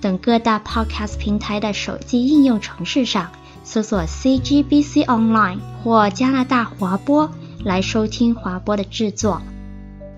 [0.00, 3.30] 等各大 Podcast 平台的手机应用程式上
[3.64, 7.30] 搜索 CGBC Online 或加拿大华播
[7.64, 9.40] 来收听华播的制作。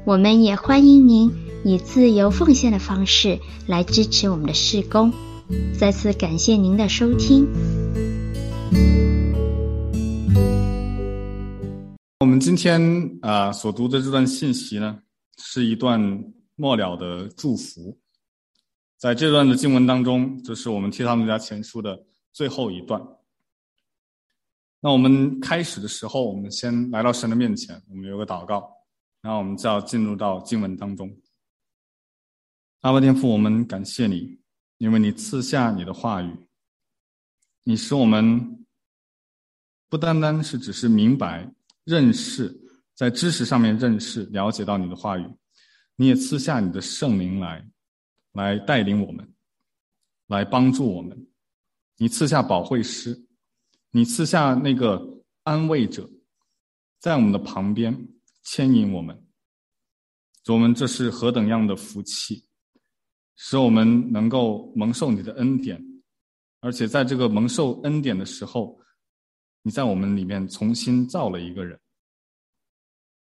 [0.05, 1.33] 我们也欢迎您
[1.65, 5.13] 以自由奉献的方式来支持我们的事工。
[5.79, 7.47] 再次感谢您的收听。
[12.21, 12.81] 我们今天
[13.23, 14.98] 啊、所读的这段信息呢，
[15.39, 16.01] 是一段
[16.57, 17.97] 末了的祝福。
[18.99, 23.01] 在这段的经文当中，这是我们提撒罗尼迦前书的最后一段。
[24.81, 28.69] 那我们开始的时候，我们先来到神的面前，我们有个祷告，
[29.23, 31.17] 然后我们就要进入到经文当中。
[32.81, 34.41] 阿爸天父，我们感谢你，
[34.79, 36.37] 因为你赐下你的话语，
[37.63, 38.67] 你使我们
[39.89, 41.49] 不单单是只是明白。
[41.85, 42.55] 认识，
[42.95, 45.25] 在知识上面认识、了解到你的话语，
[45.97, 47.67] 你也赐下你的圣灵来，
[48.33, 49.34] 来带领我们，
[50.27, 51.29] 来帮助我们。
[51.97, 53.27] 你赐下保惠师，
[53.91, 56.09] 你赐下那个安慰者，
[56.98, 58.09] 在我们的旁边
[58.43, 59.27] 牵引我们。
[60.47, 62.48] 我们这是何等样的福气，
[63.37, 65.83] 使我们能够蒙受你的恩典，
[66.61, 68.79] 而且在这个蒙受恩典的时候。
[69.63, 71.79] 你在我们里面重新造了一个人，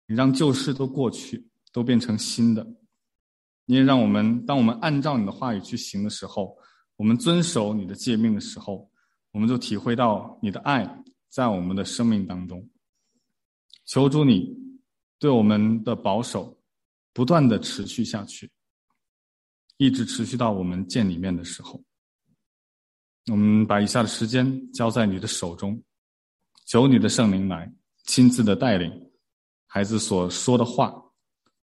[0.08, 2.66] 你让旧事都过去，都变成新的。
[3.66, 6.58] 你也让我们，当我们按照你的话语去行的时候，
[6.98, 8.90] 我们遵守你的诫命的时候，
[9.32, 12.70] 我们就体会到你的爱在我们的生命当中。
[13.86, 14.54] 求主你
[15.20, 16.62] 对我们的保守
[17.14, 18.52] 不断的持续下去，
[19.78, 21.82] 一直持续到我们见里面的时候。
[23.32, 25.82] 我们把以下的时间交在你的手中。
[26.66, 27.70] 求你的圣灵来
[28.06, 28.90] 亲自的带领
[29.66, 30.94] 孩子所说的话，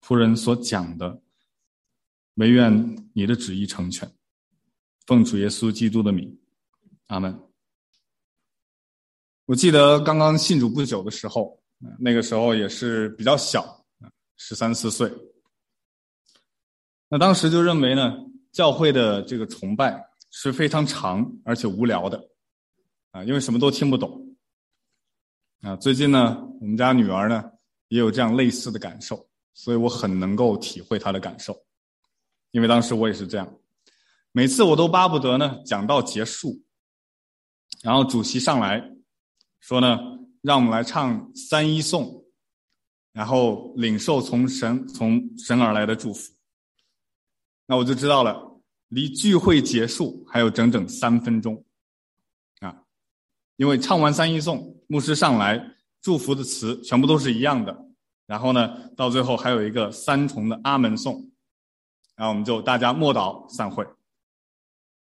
[0.02, 1.22] 仆人所讲的，
[2.38, 4.10] 唯愿你的旨意成全。
[5.06, 6.40] 奉主耶稣基督的名，
[7.08, 7.40] 阿门。
[9.46, 11.60] 我记得刚刚信主不久的时候，
[12.00, 13.86] 那个时候也是比较小，
[14.36, 15.12] 十三四岁。
[17.10, 18.18] 那当时就认为呢，
[18.52, 22.30] 教会的这个崇拜是非常长而且无聊的，
[23.12, 24.36] 啊，因为什么都听不懂。
[25.62, 27.50] 啊，最近呢，我们家女儿呢
[27.88, 31.58] 也有这样类似的感受，所以我很能够体会她的感受，
[32.58, 33.48] 因为当时我也是这样，
[34.32, 36.60] 每次我都巴不得呢讲到结束，
[37.84, 38.84] 然后主席上来
[39.60, 40.00] 说呢，
[40.42, 42.26] 让我们来唱三一颂，
[43.14, 46.34] 然后领受从神从神而来的祝福，
[47.68, 51.64] 那我就知道了，离聚会结束还有整整三分钟。
[52.62, 52.76] 啊。
[53.58, 57.86] 因为唱完三一颂，牧师上来祝福的词全部都是一样的，
[58.26, 61.30] 然后呢，到最后还有一个三重的阿门颂，
[62.18, 63.88] 然后我们就大家默祷散会。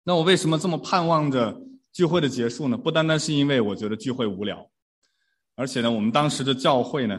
[0.04, 1.60] 那我为什么这么盼望着
[1.90, 2.76] 聚会的结束呢？
[2.76, 4.70] 不单单是因为我觉得聚会无聊，
[5.56, 7.18] 而且呢，我们当时的教会呢，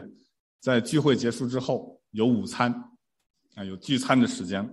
[0.60, 2.72] 在聚会结束之后有午餐，
[3.56, 4.64] 啊，有聚餐的时间，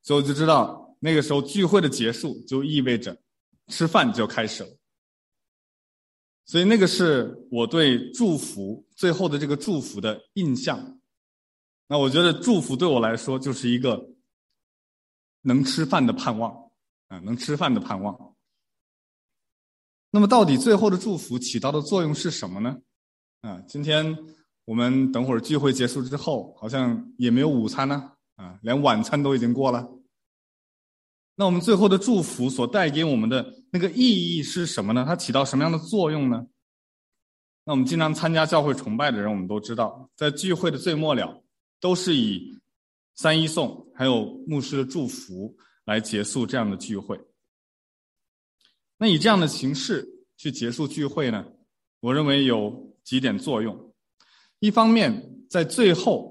[0.00, 3.20] 所以我就知道那个时候聚会的结束就意味着
[3.66, 4.70] 吃饭就开始了。
[6.46, 10.98] 所以那个是我对祝福最后的这个祝福的印象。
[11.86, 14.08] 那我觉得祝福对我来说就是一个
[15.42, 16.52] 能吃饭的盼望，
[17.08, 18.34] 啊，能吃饭的盼望。
[20.10, 22.76] 那么到底最后的祝福起到的作用是什么呢？
[23.42, 24.18] 啊，今天
[24.64, 29.88] 我们等会儿聚会结束之后，好像也没有午餐呢，啊，连晚餐都已经过了。
[31.36, 35.04] 那我们最后的祝福所带给我们的那个意义是什么呢？
[35.06, 36.46] 它起到什么样的作用呢？
[37.64, 41.42] 那我们经常参加教会崇拜的人，我们都知道，在聚会的最末了，
[41.78, 42.58] 都是以
[43.20, 47.20] 三一颂还有牧师的祝福来结束这样的聚会。
[48.96, 50.08] 那以这样的形式
[50.38, 51.44] 去结束聚会呢？
[52.00, 53.92] 我认为有几点作用。
[54.60, 56.30] 一方面，在最后。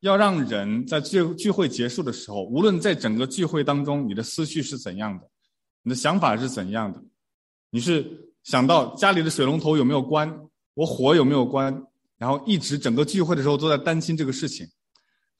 [0.00, 5.26] 要让人在聚聚会结束的时候，无论在整个聚会当中，你的思绪是怎样的，
[5.82, 7.02] 你的想法是怎样的，
[7.70, 10.30] 你是想到家里的水龙头有没有关，
[10.74, 11.86] 我火有没有关，
[12.18, 14.66] 然后一直整个聚会的时候都在担心这个事情，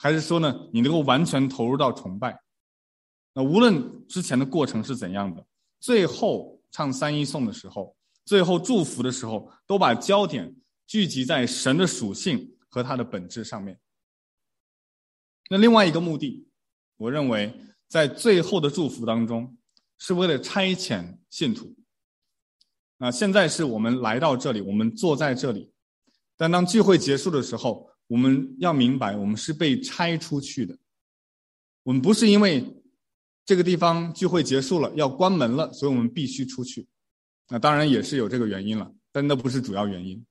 [0.05, 2.39] 还是说呢，你能够完全投入到崇拜？
[3.33, 5.43] 那无论之前的过程是怎样的，
[5.81, 7.97] 最后唱三一颂的时候，
[8.27, 10.55] 最后祝福的时候，都把焦点
[10.87, 13.81] 聚集在神的属性和他的本质上面。
[15.49, 16.47] 那另外一个目的，
[16.99, 17.59] 我认为
[17.89, 19.57] 在最后的祝福当中，
[19.97, 21.75] 是为了差遣信徒。
[22.99, 25.73] 那现在是我们来到这里，我们坐在这里，
[26.37, 30.77] 但当聚会结束的时候，我们要明白，我们是被拆出去的。
[31.83, 32.65] 我们不是因为
[33.45, 36.87] 这个地方聚会结束了要关门了，所以我们必须出去。
[37.49, 40.25] 那当然也是有这个原因了，但那不是主要原因。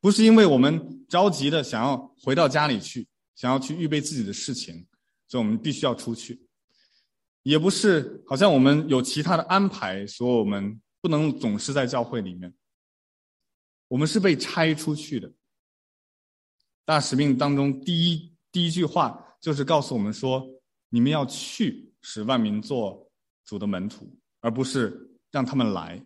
[0.00, 4.86] 不是因为我们着急的想要回到家里去，想要去预备自己的事情，
[5.26, 6.40] 所以我们必须要出去。
[7.42, 12.54] 也不是好像我们有其他的安排，所以我们不能总是在教会里面。
[13.88, 15.32] 我们是被拆出去的。
[16.88, 20.42] 大使命当中第一第一句话就是告诉我们说：
[20.88, 23.06] 你们要去，使万民做
[23.44, 24.98] 主的门徒，而不是
[25.30, 26.02] 让他们来。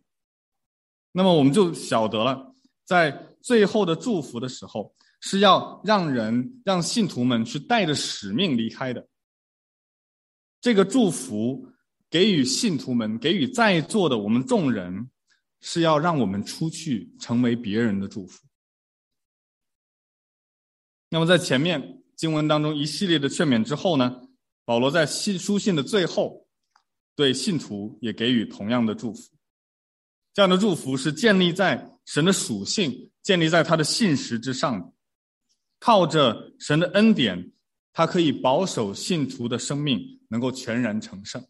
[1.13, 2.53] 那么我们就晓得了，
[2.85, 9.07] 在最后的祝福的时候，是要让人让信徒们去带着使命离开的。
[10.61, 11.65] 这个祝福
[12.11, 15.09] 给予信徒们，给予在座的我们众人，
[15.61, 18.45] 是要让我们出去成为别人的祝福。
[21.13, 24.23] 那么在前面经文当中一系列的劝勉之后呢，
[24.65, 26.47] 保罗在信书信的最后，
[27.15, 29.29] 对信徒也给予同样的祝福。
[30.33, 34.91] 这样的祝福是建立在神的属性，建立在他的信实之上的。
[35.81, 37.53] 靠着神的恩典，
[37.93, 41.47] 他可以保守信徒的生命能够全然成圣。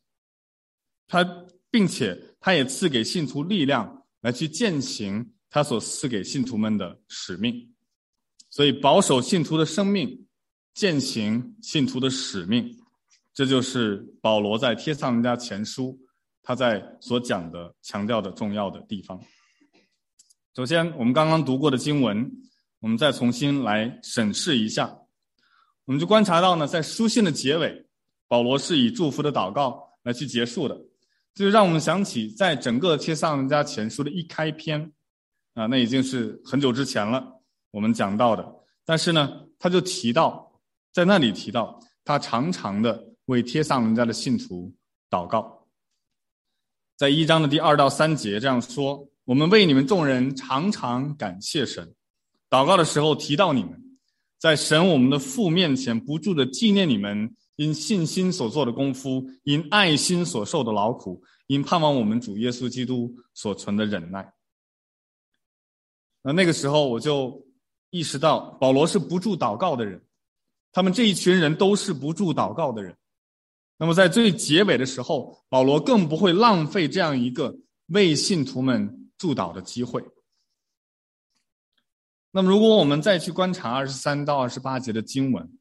[1.07, 1.25] 他
[1.71, 7.72] 并且他也赐给信徒力量来去践行他所赐给信徒们的使命。
[8.53, 10.27] 所以保守信徒的生命，
[10.75, 12.71] 践行信徒的使命，
[13.33, 15.99] 这就是保罗在帖撒罗尼迦前书。
[16.43, 19.19] 他在所讲的、强调的重要的地方。
[20.55, 22.31] 首先，我们刚刚读过的经文，
[22.81, 24.93] 我们再重新来审视一下。
[25.87, 27.87] 我们就观察到呢，在书信的结尾，
[28.29, 30.77] 保罗是以祝福的祷告来去结束的，
[31.33, 34.93] 这就让我们想起，在整个帖撒罗尼迦前书的一开篇，
[35.55, 37.25] 啊，那已经是很久之前了，
[37.73, 38.49] 我们讲到的。
[38.85, 40.53] 但是呢，他就提到，
[40.93, 44.73] 在那里提到，他常常的为帖撒罗尼迦的信徒
[45.11, 45.67] 祷告。
[46.97, 51.93] 在一章的第二到三节这样说：“我们为你们众人常常感谢神，
[52.49, 53.83] 祷告的时候提到你们，
[54.39, 64.33] 在神我们的父面前不住的纪念你们因信心所做的功夫，因爱心所受的劳苦，因盼望我们主耶稣基督所存的忍耐。”
[66.23, 67.45] 那那个时候我就
[67.93, 70.03] 意识到，保罗是不住祷告的人，
[70.73, 72.97] 他们这一群人都是不住祷告的人。
[73.77, 77.55] 那么在最结尾的时候，保罗更不会浪费这样一个
[77.89, 80.03] 为信徒们祝祷的机会。
[82.31, 85.59] 那么，如果我们再去观察二十三到二十八节的经文，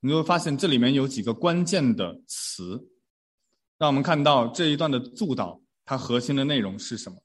[0.00, 2.88] 你就会发现这里面有几个关键的词，
[3.76, 7.18] 让我们看到这一段的祝祷它核心的内容是什么。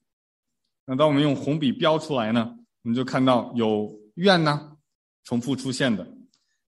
[0.85, 2.53] 那当我们用红笔标出来呢，
[2.83, 4.77] 我们就看到有愿呐，
[5.23, 6.03] 重复出现的，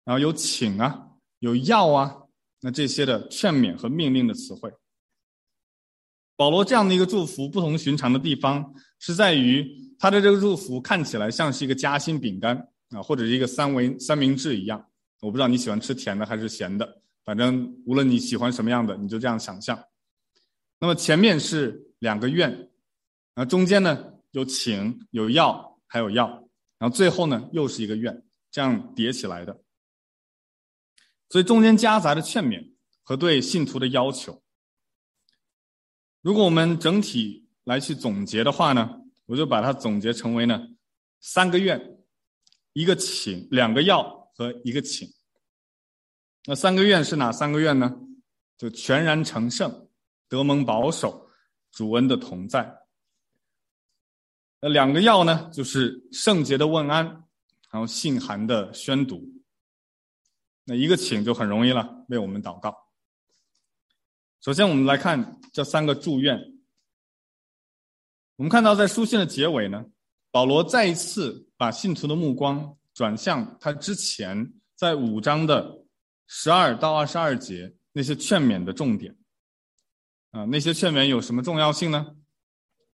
[0.03, 1.07] 然后有请啊，
[1.39, 2.17] 有要啊。
[2.61, 4.71] 那这些的劝勉和命令的词汇，
[6.35, 9.69] 保罗这样的一个祝福不同寻常的地方是在于
[9.99, 12.57] 他的这个祝福看起来像是一个夹心饼干
[12.89, 14.83] 啊，或者是一个三维三明治一样。
[15.19, 19.77] 我不知道你喜欢吃甜的还是咸的，反正无论你喜欢什么样的，你就这样想象。
[20.79, 22.69] 那么前面是两个愿，
[23.35, 26.42] 啊，中间呢有请有要还有要，
[26.83, 29.57] 然后最后呢又是一个愿，这样叠起来的。
[31.29, 32.73] 所以中间夹杂着劝勉
[33.03, 34.43] 和对信徒的要求。
[36.19, 40.59] 如果我们整体来去总结的话呢，我就把它总结成为呢
[41.21, 42.03] 三个愿，
[42.73, 44.03] 一个请，两个要
[44.35, 45.07] 和一个请。
[46.43, 47.95] 那三个愿是哪三个愿呢？
[48.57, 49.87] 就全然成圣，
[50.27, 51.29] 得蒙保守，
[51.71, 52.82] 主恩的同在。
[54.65, 57.05] 那两个要呢，就是圣洁的问安，
[57.69, 59.21] 然后信函的宣读。
[60.63, 62.73] 那一个请就很容易了，为我们祷告。
[64.39, 66.39] 首先，我们来看这三个祝愿。
[68.37, 69.83] 我们看到，在书信的结尾呢，
[70.31, 75.83] 保罗再一次把信徒的目光转向他之前在五章的
[76.25, 79.13] 十二到二十二节那些劝勉的重点。
[80.31, 82.15] 啊，那些劝勉有什么重要性呢？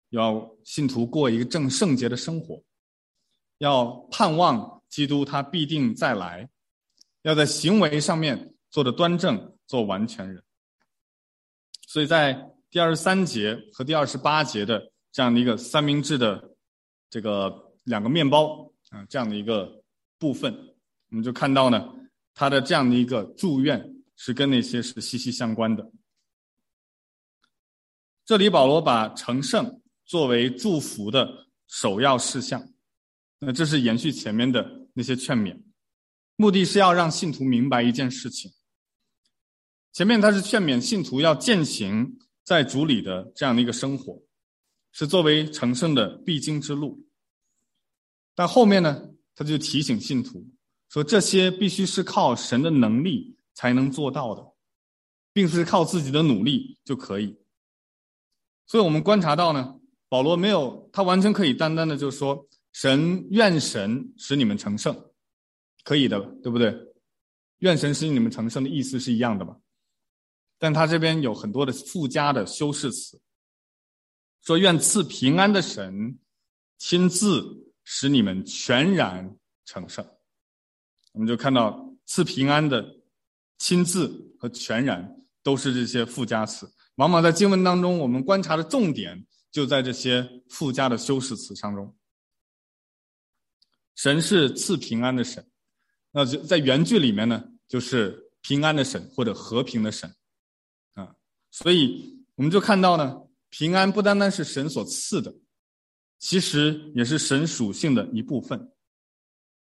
[0.09, 2.61] 要信徒过一个正圣洁的生活，
[3.59, 6.49] 要盼望基督他必定再来。
[7.23, 10.41] 要在行为上面做得端正，做完全人。
[11.85, 16.55] 所以在第二十三节和第二十八节的这样的一个三明治的
[17.09, 19.83] 这个两个面包啊，这样的一个
[20.17, 20.53] 部分，
[21.09, 21.93] 我们就看到呢，
[22.33, 25.91] 他的这样的一个祝愿是跟那些是息息相关的。
[28.23, 32.67] 这里保罗把成圣作为祝福的首要事项，
[33.37, 35.61] 那这是延续前面的那些劝勉，
[36.35, 38.51] 目的是要让信徒明白一件事情。
[39.93, 44.19] 前面他是劝勉信徒要践行在主里的这样的一个生活，
[44.93, 47.07] 是作为成圣的必经之路。
[48.33, 50.43] 但后面呢，他就提醒信徒
[50.89, 54.43] 说，这些必须是靠神的能力才能做到的，
[55.31, 57.37] 并不是靠自己的努力就可以。
[58.65, 59.78] 所以我们观察到呢，
[60.09, 65.11] 保罗没有，他完全可以单单的就说，神愿神使你们成圣，
[65.83, 66.75] 可以的，对不对？
[67.59, 69.55] 愿神使你们成圣的意思是一样的吧？
[70.57, 73.21] 但他这边有很多的附加的修饰词，
[74.41, 76.17] 说愿赐平安的神
[76.77, 80.05] 亲自使你们全然成圣。
[81.11, 82.85] 我们就看到赐平安的
[83.57, 86.71] 亲自和全然都是这些附加词。
[86.95, 91.95] 往往在经文当中，我们观察的重点就在这些附加的修饰词当中。
[93.95, 95.45] 神是赐平安的神，
[96.11, 100.15] 那就在原句里面呢，就是平安的神或者和平的神，
[100.93, 101.15] 啊，
[101.51, 105.35] 所以我们就看到呢，平安不单单是神所赐的，
[106.17, 108.71] 其实也是神属性的一部分。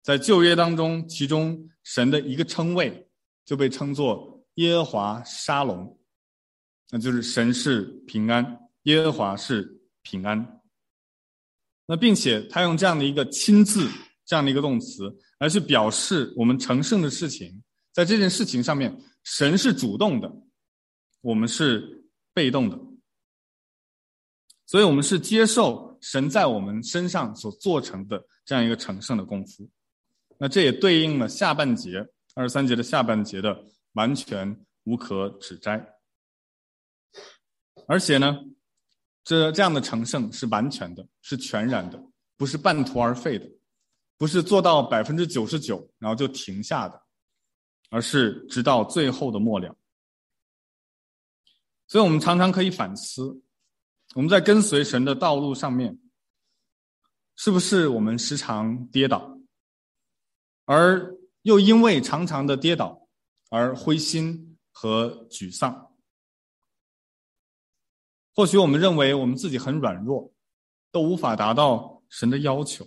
[0.02, 3.08] 在旧约当中，其中神的一个称谓
[3.44, 5.98] 就被称作耶和华沙龙。
[6.90, 10.62] 那就是神是平安，耶和华是平安。
[11.86, 13.86] 那并且他用这样的一个亲自
[14.24, 17.62] 这样的一个动词，来去表示我们成圣的事情，
[17.92, 20.32] 在这件事情上面，神是主动的，
[21.20, 22.78] 我们是被动的。
[24.66, 29.70] 所以，我们是接受神在我们身上所做成的这样一个成圣的功夫。
[30.38, 31.98] 那这也对应了下半节
[32.34, 33.62] 二十三节的下半节的
[33.92, 35.86] 完全无可指摘。
[37.86, 38.40] 而且呢，
[39.24, 41.98] 这这样的成圣是完全的，是全然的，
[42.36, 43.50] 不是半途而废的，
[44.18, 47.02] 不是做到百分之九十九然后就停下的，
[47.88, 49.74] 而是直到最后的末了。
[51.86, 53.42] 所以我们常常可以反思，
[54.14, 55.98] 我们在跟随神的道路上面，
[57.36, 59.38] 是不是我们时常跌倒，
[60.66, 63.08] 而又因为常常的跌倒
[63.48, 65.83] 而灰心和沮丧。
[68.34, 70.32] 或许我们认为我们自己很软弱，
[70.90, 72.86] 都无法达到神的要求。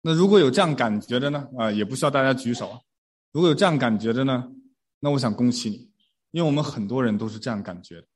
[0.00, 1.48] 那如果有这样感觉的呢？
[1.58, 2.80] 啊，也不需要大家举手啊。
[3.32, 4.50] 如果有这样感觉的呢？
[5.00, 5.76] 那我想恭喜你，
[6.32, 8.06] 因为我们很多人都是这样感觉的。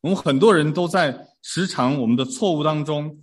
[0.00, 3.22] 我们很多人都在时常我们的错误当中，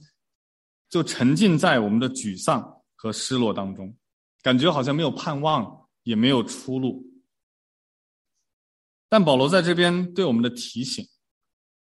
[0.90, 3.94] 就沉浸在我们的沮丧和失落当中，
[4.42, 7.04] 感觉好像没有盼望，也没有出路。
[9.10, 11.04] 但保罗在这边对我们的提醒，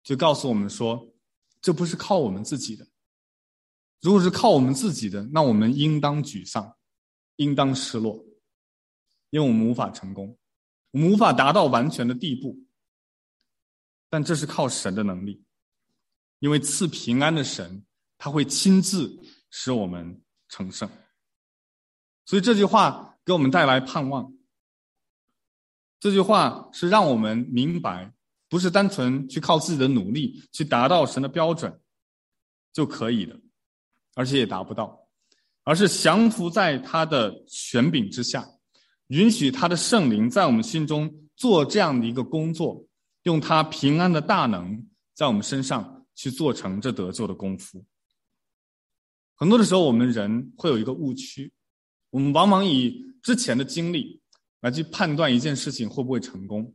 [0.03, 1.15] 就告诉我们说，
[1.61, 2.87] 这不是靠我们自己的。
[4.01, 6.77] 如果是靠我们自己的，那我们应当沮丧，
[7.37, 8.25] 应当失落，
[9.31, 10.37] 因为我们无法成功，
[10.91, 12.59] 我们无法达到完全的地步。
[14.11, 15.45] 但这是靠神的能力，
[16.41, 17.87] 因为赐平安的神，
[18.19, 19.17] 他会亲自
[19.49, 20.91] 使我们成圣。
[22.27, 24.35] 所以这句话给我们带来盼望。
[26.03, 28.13] 这句话是让我们明白，
[28.49, 31.81] 不是单纯去靠自己的努力去达到神的标准
[32.73, 33.41] 就可以的，
[34.17, 35.07] 而且也达不到，
[35.63, 38.45] 而是降服在他的权柄之下，
[39.07, 42.85] 允许他的圣灵在我们心中做这样的一个工作，
[43.23, 47.85] 用他平安的大能在我们身上去做成这得救的功夫。
[49.37, 51.53] 很多的时候，我们人会有一个误区，
[52.11, 54.21] 我们往往以之前的经历。
[54.63, 56.75] 来去判断一件事情会不会成功。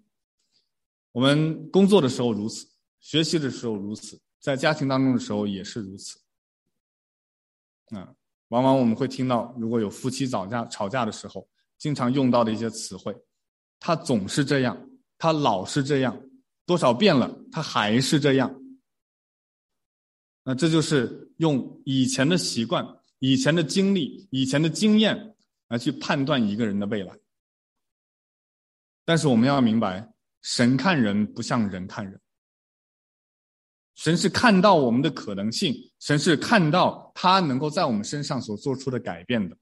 [1.13, 2.67] 我们工作的时候如此，
[2.99, 6.19] 学习的时候如此，在家庭当中的时候也是如此。
[7.95, 8.13] 啊，
[8.49, 13.15] 往往我们会听到，如果有夫妻吵架吵架的时候，经常用到的一些词汇，
[13.79, 16.21] 他总是这样，他老是这样，
[16.65, 18.53] 多少遍了，他还是这样。
[20.43, 22.85] 那这就是用以前的习惯、
[23.19, 25.35] 以前的经历、以前的经验
[25.69, 27.17] 来去判断一个人的未来。
[29.07, 30.05] 但是我们要明白，
[30.41, 32.19] 神看人不像人看人。
[33.95, 39.57] 神是看到我们的可能性，神是看到他能够在我们身上所做出的改变的。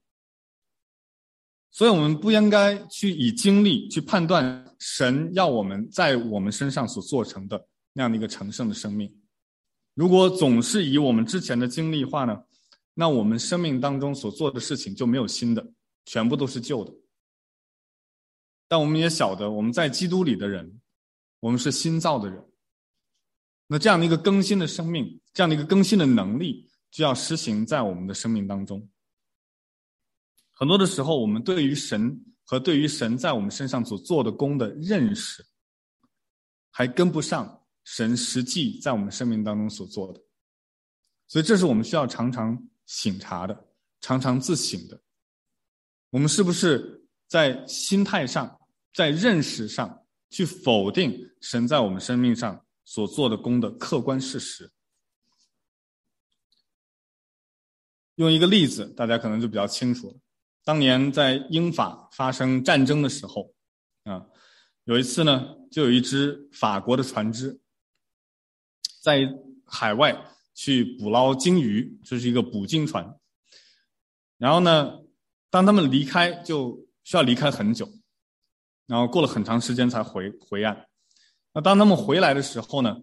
[1.70, 9.14] 所以，我们不应该去以经历去判断神要我们在我们身上所做成的那样的一个成圣的生命。
[9.94, 12.36] 如果总是以我们之前的经历话呢，
[12.94, 15.64] 那我们生命当中所做的事情就没有新的，
[16.04, 16.92] 全部都是旧的。
[18.68, 20.80] 但我们也晓得，我们在基督里的人，
[21.40, 22.44] 我们是新造的人。
[23.68, 28.88] 那这样的一个更新的生命，这样的一个更新的能力，就要施行在我们的生命当中。
[30.52, 35.44] 很多的时候，我们对于神和对于神在我们身上所做的工的认识，
[36.70, 40.20] 还跟不上神实际在我们生命当中所做的，
[41.28, 42.56] 所以这是我们需要常常
[42.86, 43.68] 省察的，
[44.00, 45.00] 常常自省的。
[46.10, 48.60] 我们是不是在心态上，
[48.94, 54.70] 在认识上去否定神在我们生命上所做的工的客观事实？
[58.14, 60.14] 用一个例子，大家可能就比较清楚了。
[60.64, 63.52] 当年在英法发生战争的时候，
[64.04, 64.26] 啊，
[64.84, 67.60] 有一次呢，就有一只法国的船只
[69.02, 69.28] 在
[69.66, 70.16] 海外
[70.54, 73.18] 去捕捞鲸鱼，这是一个捕鲸船。
[74.38, 74.98] 然后呢，
[75.50, 77.88] 当他们离开，就需要离开很久，
[78.86, 80.86] 然后过了很长时间才回回岸。
[81.54, 83.00] 那当他们回来的时候呢，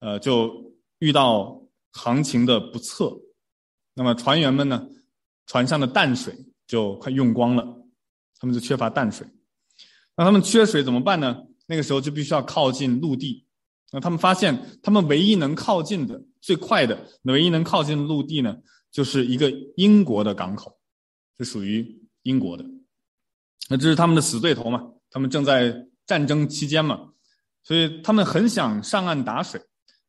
[0.00, 1.62] 呃，就遇到
[1.92, 3.16] 行情的不测，
[3.94, 4.86] 那么船员们呢，
[5.46, 6.36] 船上的淡水。
[6.66, 7.62] 就快用光了，
[8.40, 9.24] 他们就缺乏淡水。
[10.16, 11.44] 那他们缺水怎么办呢？
[11.66, 13.46] 那个时候就必须要靠近陆地。
[13.92, 18.56] 那他们发现，他们唯一能靠近的、最快的、唯一能靠近的陆地呢，
[18.90, 20.76] 就是一个英国的港口，
[21.38, 21.86] 是属于
[22.24, 22.64] 英国的。
[23.68, 24.82] 那这是他们的死对头嘛？
[25.10, 25.74] 他们正在
[26.06, 27.10] 战争期间嘛，
[27.62, 29.60] 所以他们很想上岸打水，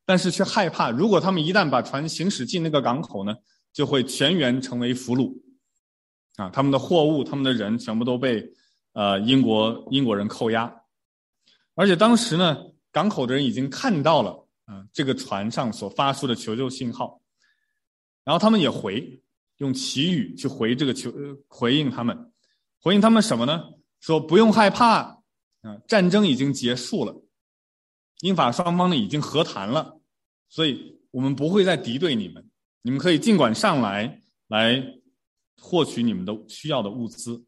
[0.06, 3.36] 但是却害怕，如果他们一旦把船行驶进那个港口呢，
[3.74, 5.34] 就会全员成为俘虏。
[6.36, 8.48] 啊，他们的货物、他们的人全部都被
[8.94, 10.72] 呃英国英国人扣押，
[11.74, 12.57] 而且当时呢，
[12.92, 17.20] 港口的人已经看到了啊这个船上所发出的求救信号，
[18.24, 19.20] 然后他们也回
[19.57, 21.12] 用祈语去回这个求
[21.48, 22.16] 回应他们，
[22.81, 23.63] 回应他们什么呢？
[24.00, 25.00] 说不用害怕
[25.61, 27.24] 啊，战争已经结束了，
[28.22, 30.00] 英法双方呢已经和谈了，
[30.50, 32.50] 所以我们不会再敌对你们，
[32.81, 34.94] 你们可以尽管上来来。
[35.59, 37.44] 获取你们的需要的物资。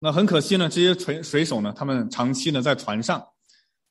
[0.00, 3.26] 那很可惜呢，这些水水手呢，他们长期呢在船上，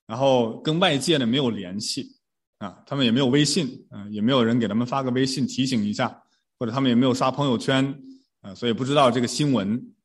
[0.05, 2.19] 然后跟外界呢没有联系
[2.59, 6.21] 啊，他们也没有微信，啊，也没有人给他们发个微信提醒一下，
[6.59, 7.99] 或者他们也没有刷朋友圈
[8.41, 9.95] 啊，所以不知道这个新闻。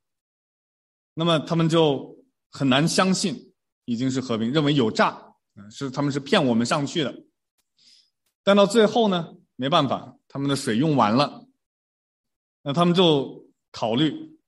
[1.15, 5.11] 那么他们就很难相信已经是和平，认为有诈
[5.55, 7.15] 啊，是他们是骗我们上去的。
[8.43, 11.47] 但到最后呢，没办法，他们的水用完了。
[12.63, 14.39] 那他们就考虑，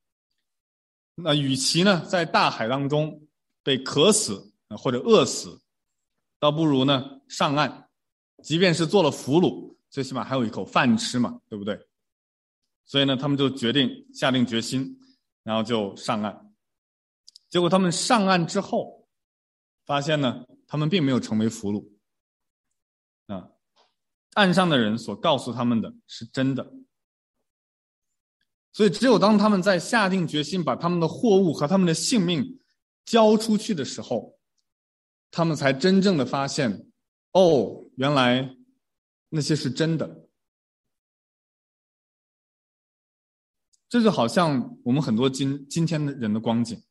[1.14, 3.29] 那与其呢在大海当中
[3.62, 5.61] 被渴死或者饿死，
[6.40, 7.88] 倒不如呢上岸，
[8.42, 11.79] 即便是做了俘虏，最起码还有一口饭吃嘛，对不对？
[12.87, 14.99] 所以呢，他们就决定下定决心，
[15.42, 16.55] 然后就上岸。
[17.51, 19.09] 结果他们上岸之后，
[19.85, 21.88] 发现呢，他们并没有成为俘虏，
[23.27, 23.51] 啊，
[24.35, 26.72] 岸上的人所告诉他们的是真的。
[28.72, 32.61] 所以，只有当他们在下定决心把他们的货物和他们的性命
[33.05, 34.38] 交出去的时候，
[35.31, 36.87] 他们才真正的发现，
[37.33, 38.55] 哦，原来
[39.31, 40.25] 那些是真的。
[43.88, 46.83] 这就好像我们很多今今天的人的光景，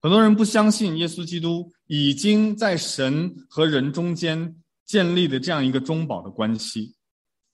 [0.00, 6.94] 很多人不相信耶稣基督已经在神和人中间建立的这样一个中保的关系，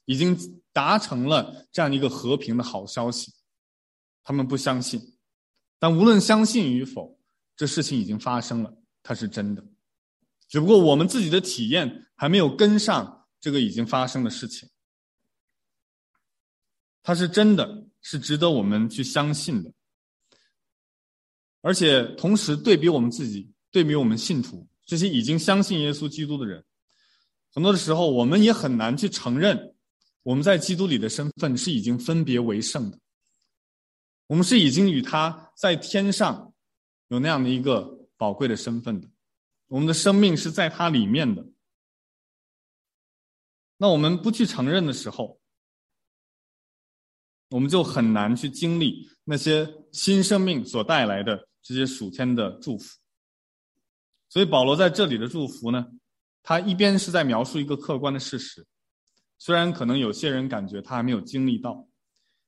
[0.04, 0.38] 已经。
[0.74, 3.32] 达成了这样一个和平的好消息，
[4.24, 5.00] 他们不相信，
[5.78, 7.16] 但无论相信与否，
[7.54, 9.64] 这事情已经发生了，它是真的。
[10.48, 14.68] 只不过我们自己的体验还没有跟上这个已经发生的事情，
[17.04, 19.72] 它是真的，是值得我们去相信的。
[21.62, 26.62] 而且同时对比我们自己，对比我们信徒这些已经相信耶稣基督的人，
[27.52, 29.74] 很多的时候我们也很难去承认。
[30.22, 32.98] 我们在基督里的身份是已经分别为圣的，
[34.26, 36.54] 我们是已经与他在天上
[37.08, 39.08] 有那样的一个宝贵的身份的，
[39.68, 41.46] 我们的生命是在他里面的。
[43.76, 45.40] 那我们不去承认的时候，
[47.54, 52.98] 我们就很难去经历那些新生命所带来的这些属天的祝福。
[54.28, 55.86] 所以保罗在这里的祝福呢，
[56.42, 58.66] 他一边是在描述一个客观的事实。
[59.38, 61.86] 虽然可能有些人感觉他还没有经历到，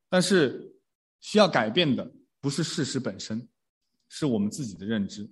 [0.09, 0.75] 但是
[1.21, 3.49] 需要改变的不是事实本身，
[4.09, 5.31] 是我们自己的认知，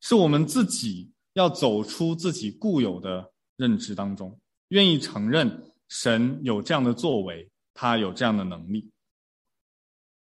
[0.00, 4.36] 是我们自己要走出自己固有的认知当中，
[4.70, 7.48] 愿意承认神有这样的作为，
[7.80, 8.90] 他有这样的能力。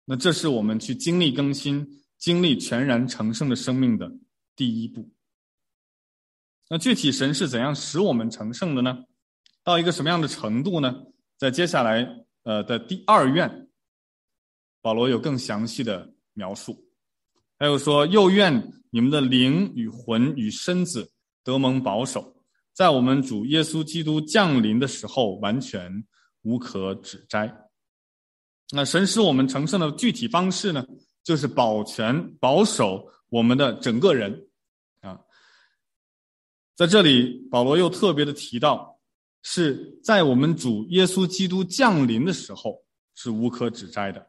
[0.05, 1.85] 那这是我们去经历更新、
[2.17, 4.09] 经历全然成圣的生命的
[4.55, 5.11] 第一步。
[6.69, 9.03] 那具体神是怎样使我们成圣的呢？
[9.61, 11.03] 到一个什么样的程度呢？
[11.37, 12.07] 在接下来
[12.43, 13.67] 呃的第二愿，
[14.81, 16.81] 保罗有更详细的描述。
[17.59, 21.11] 还有说，又愿你们的灵与魂与身子
[21.43, 22.33] 得蒙保守，
[22.71, 26.05] 在我们主耶稣基督降临的时候，完全
[26.43, 27.53] 无可指摘。
[28.71, 30.85] 那神使我们成圣的具体方式呢，
[31.23, 34.47] 就是保全、保守我们的整个人
[35.01, 35.19] 啊。
[36.75, 38.99] 在这里，保罗又特别的提到，
[39.43, 44.25] 是在我们主耶稣基督降临的时候是无可指摘的。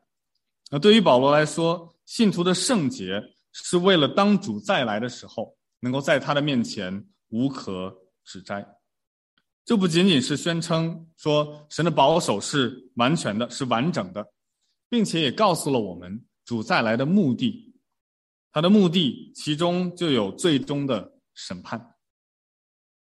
[0.70, 3.22] 那对于保罗来说，信徒的圣洁
[3.52, 8.73] 是为了当主再来的时候，能够在他的面前无可指摘。
[9.64, 14.32] 这不仅仅是宣称说神的保守是完全的、是完整的，
[14.88, 17.74] 并且也告诉了我们主再来的目的。
[18.52, 21.94] 他的目的其中就有最终的审判。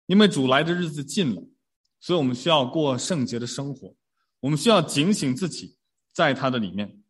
[0.06, 1.42] 因为主来的日子近了，
[2.00, 3.96] 所以我们需要过圣洁的生活，
[4.40, 5.76] 我们需要警醒自己，
[6.14, 7.04] 在他的里面。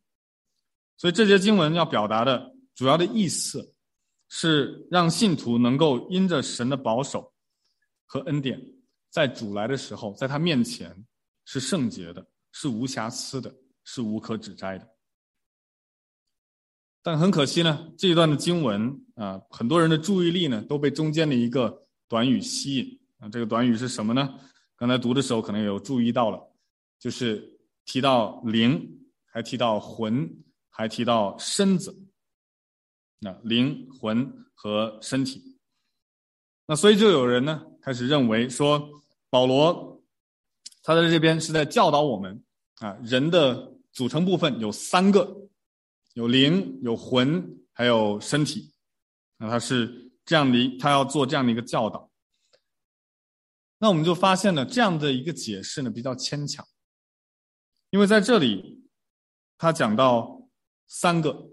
[0.96, 3.76] 所以这节经文要表达的主要的意思，
[4.30, 7.34] 是让信徒能够因着神的保守
[8.06, 8.73] 和恩典。
[9.14, 11.06] 在主来的时候，在他面前
[11.46, 14.90] 是圣洁的，是无瑕疵的，是无可指摘的。
[17.04, 23.30] 但很可惜呢，这一段的经文啊，很多人的注意力呢都被中间的一个短语吸引啊。
[23.30, 24.28] 这个短语是什么呢？
[24.76, 26.52] 刚才读的时候可能有注意到了，
[26.98, 30.28] 就是提到灵，还提到魂，
[30.72, 31.96] 还提到身子。
[33.20, 35.60] 那灵魂和身体，
[36.66, 39.03] 那所以就有人呢开始认为说。
[39.34, 40.00] 保罗，
[40.84, 42.44] 他在这边是在教导我们
[42.76, 45.50] 啊，人的组成部分有三个，
[46.14, 47.44] 有灵、有魂，
[47.74, 48.72] 还有身体。
[49.38, 52.12] 那他是这样的，他要做这样的一个教导。
[53.80, 56.64] 那我们就发现了这样的一个解释呢，比较牵强，
[57.90, 58.88] 因为在这里
[59.58, 60.48] 他讲到
[60.86, 61.50] 三个，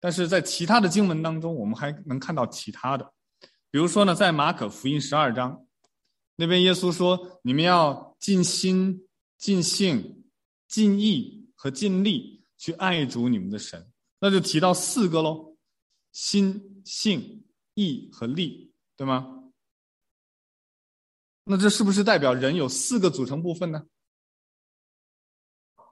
[0.00, 3.12] 但是在其他的经文当中，我们还能看到其他的，
[3.70, 5.63] 比如说呢，在马可福音十二章。
[6.36, 9.06] 那边耶稣说：“你们要尽心、
[9.38, 10.24] 尽性、
[10.66, 15.56] 尽意和尽力去爱主你们的神。”那就提到四个喽：
[16.12, 17.44] 心、性、
[17.74, 19.52] 意和力，对吗？
[21.44, 23.86] 那这是不是代表人有四个组成部分呢？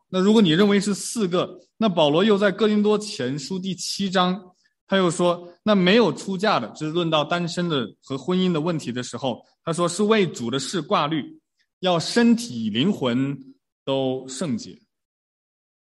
[0.08, 4.56] 那如果你认为是四个，那保罗又在哥林多前书第七章。
[4.92, 11.40] 他又说：“那没有出嫁的，就是论到单身的和婚姻的问题的时候，他说是为主的事挂虑，
[11.78, 13.54] 要身体灵魂
[13.86, 14.78] 都圣洁。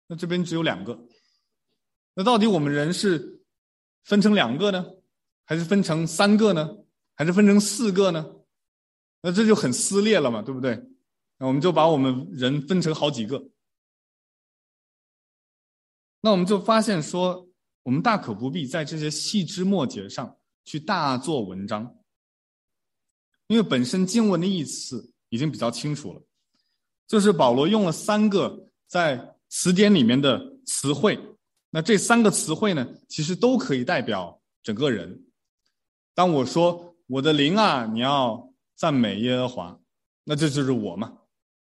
[0.06, 1.04] 那这边只有两个，
[2.14, 3.42] 那到底我们人是
[4.04, 4.86] 分成两个呢，
[5.46, 6.70] 还是分成三个呢，
[7.16, 8.24] 还是分成四个呢？
[9.24, 10.80] 那这就很撕裂了嘛，对不对？
[11.40, 13.50] 那我们就把我们人分成好几个，
[16.22, 17.48] 那我们就发现说。”
[17.84, 21.98] 我们大可不必在这些细枝末节上去大做文章，
[23.48, 26.22] 因为本身经文的意思已经比较清楚了，
[27.08, 31.20] 就是保罗用了三个在词典里面的词汇，
[31.72, 35.26] 那这三个词汇呢，其实都可以代表整个人。
[36.14, 39.80] 当我说我的灵啊，你要赞美耶和华，
[40.24, 41.18] 那这就是我嘛，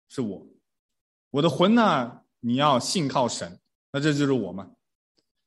[0.09, 0.45] 是我；
[1.31, 3.61] 我的魂呐，你要信靠神，
[3.93, 4.71] 那这就是我嘛。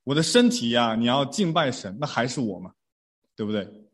[0.03, 2.73] 我的身体呀，你要敬拜神，那还是我嘛，
[3.35, 3.89] 对不对？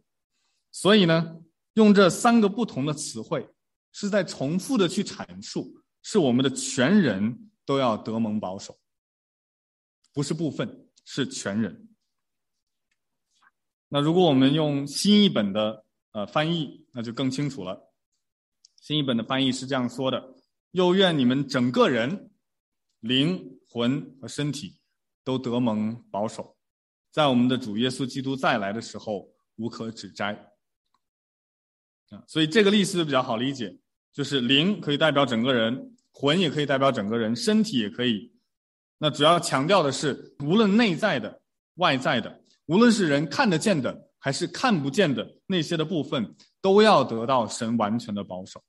[0.72, 1.38] 所以呢，
[1.74, 3.48] 用这三个不同的词汇，
[3.91, 8.80] 是在重复的去阐述，是我们的全人都要得蒙保守，
[10.13, 11.89] 不是部分，是全人。
[13.88, 17.93] 那如果我们用新译本的呃翻译，那就更清楚了。
[18.82, 20.36] 新译本的翻译是这样说的：
[20.72, 22.32] 又愿你们整个人，
[23.00, 24.79] 灵魂和身体。
[25.24, 26.56] 都得蒙保守，
[27.12, 30.34] 在我们的主耶稣基督再来的时候无可指摘
[32.10, 32.24] 啊！
[32.28, 33.78] 所以这个例子比较好理解，
[34.12, 38.34] 就是灵可以代表整个人，魂也可以代表整个人，身体也可以。
[38.98, 41.42] 那主要强调的是，无论内在的、
[41.76, 48.62] 外在的，无论是人看得见的还是看不见的那些的部分，都要得到神完全的保守，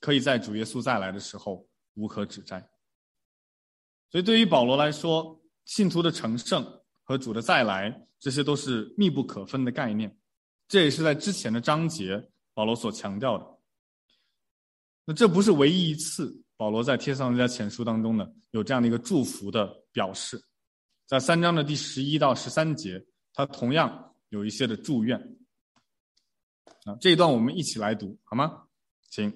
[0.00, 2.60] 可以在主耶稣再来的时候无可指摘。
[4.10, 6.64] 所以对于保罗来说，信徒的成圣
[7.02, 10.16] 和主的再来，这些都是密不可分的概念。
[10.68, 13.46] 这也是在之前的章节保罗所强调的。
[15.04, 20.42] 那这不是唯一一次保罗在帖撒罗尼迦前书当中呢，有这样的一个祝福的表示，
[21.06, 25.18] 在三章的第十一到十三节，他同样有一些的祝愿。
[26.84, 28.64] 啊，这一段我们一起来读好吗？
[29.10, 29.32] 请，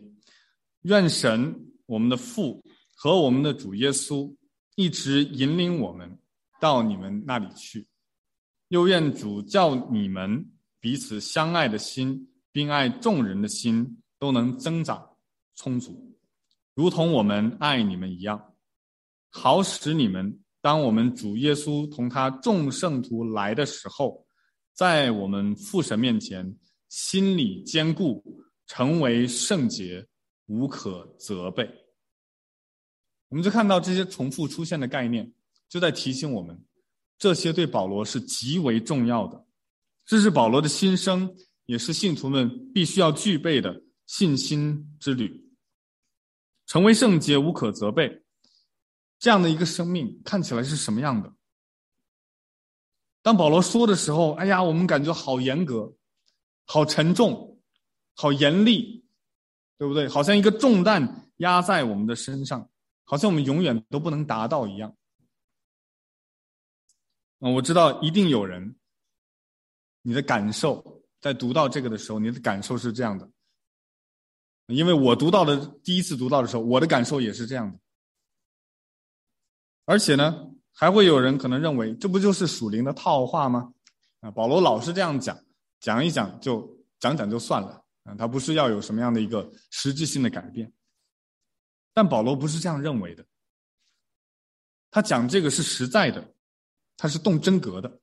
[0.82, 1.54] 愿神
[1.86, 2.64] 我们的父
[2.96, 4.34] 和我们的主耶稣
[4.78, 6.20] 一直引领我们
[6.60, 7.84] 到你们那里去，
[8.68, 15.16] 又愿主叫你们彼此相爱的心，并爱众人的心都能增长。
[15.56, 16.16] 充足，
[16.76, 18.54] 如同我们爱你们一样，
[19.30, 24.24] 好使你们当我们主耶稣同他众圣徒来的时候，
[24.74, 26.56] 在我们父神面前
[26.88, 28.24] 心里坚固，
[28.68, 30.06] 成为圣洁，
[30.46, 31.68] 无可责备。
[33.28, 35.32] 我们就看到这些重复出现的概念，
[35.68, 36.58] 就在提醒我们，
[37.18, 39.44] 这些对保罗是极为重要的。
[40.06, 41.36] 这是保罗的心声，
[41.66, 45.44] 也是信徒们必须要具备的信心之旅。
[46.66, 48.22] 成为圣洁，无可责备，
[49.18, 51.32] 这样的一个生命看起来是什么样的？
[53.20, 55.92] 当保罗说的时候，哎呀，我们感觉好严格，
[56.64, 57.60] 好沉重，
[58.14, 59.04] 好严厉，
[59.76, 60.08] 对不对？
[60.08, 62.70] 好像一个重担压在我们的身上，
[63.10, 64.94] 好像我们永远都不能达到一样。
[67.38, 68.76] 嗯，我知道一定有人，
[70.02, 73.30] 你的感受在读到这个的时候，你的感受是这样的。
[74.66, 77.78] 因为我读到的第一次读到的时候，我的感受也是这样的。
[79.86, 83.72] 而且呢，还会有人可能认为，这不就是属灵的套话吗？
[84.20, 85.42] 啊，保罗老是这样讲，
[85.80, 90.70] 讲一讲就讲讲就算了啊，他不是要有什么样的一个实质性的改变。
[91.98, 93.26] 但保罗不是这样认为的，
[94.88, 96.32] 他讲这个是实在的，
[96.96, 98.00] 他是动真格的。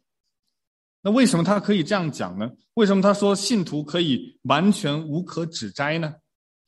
[0.99, 2.51] 那为什么他可以这样讲呢？
[2.73, 6.13] 为什么他说信徒可以完全无可指摘呢？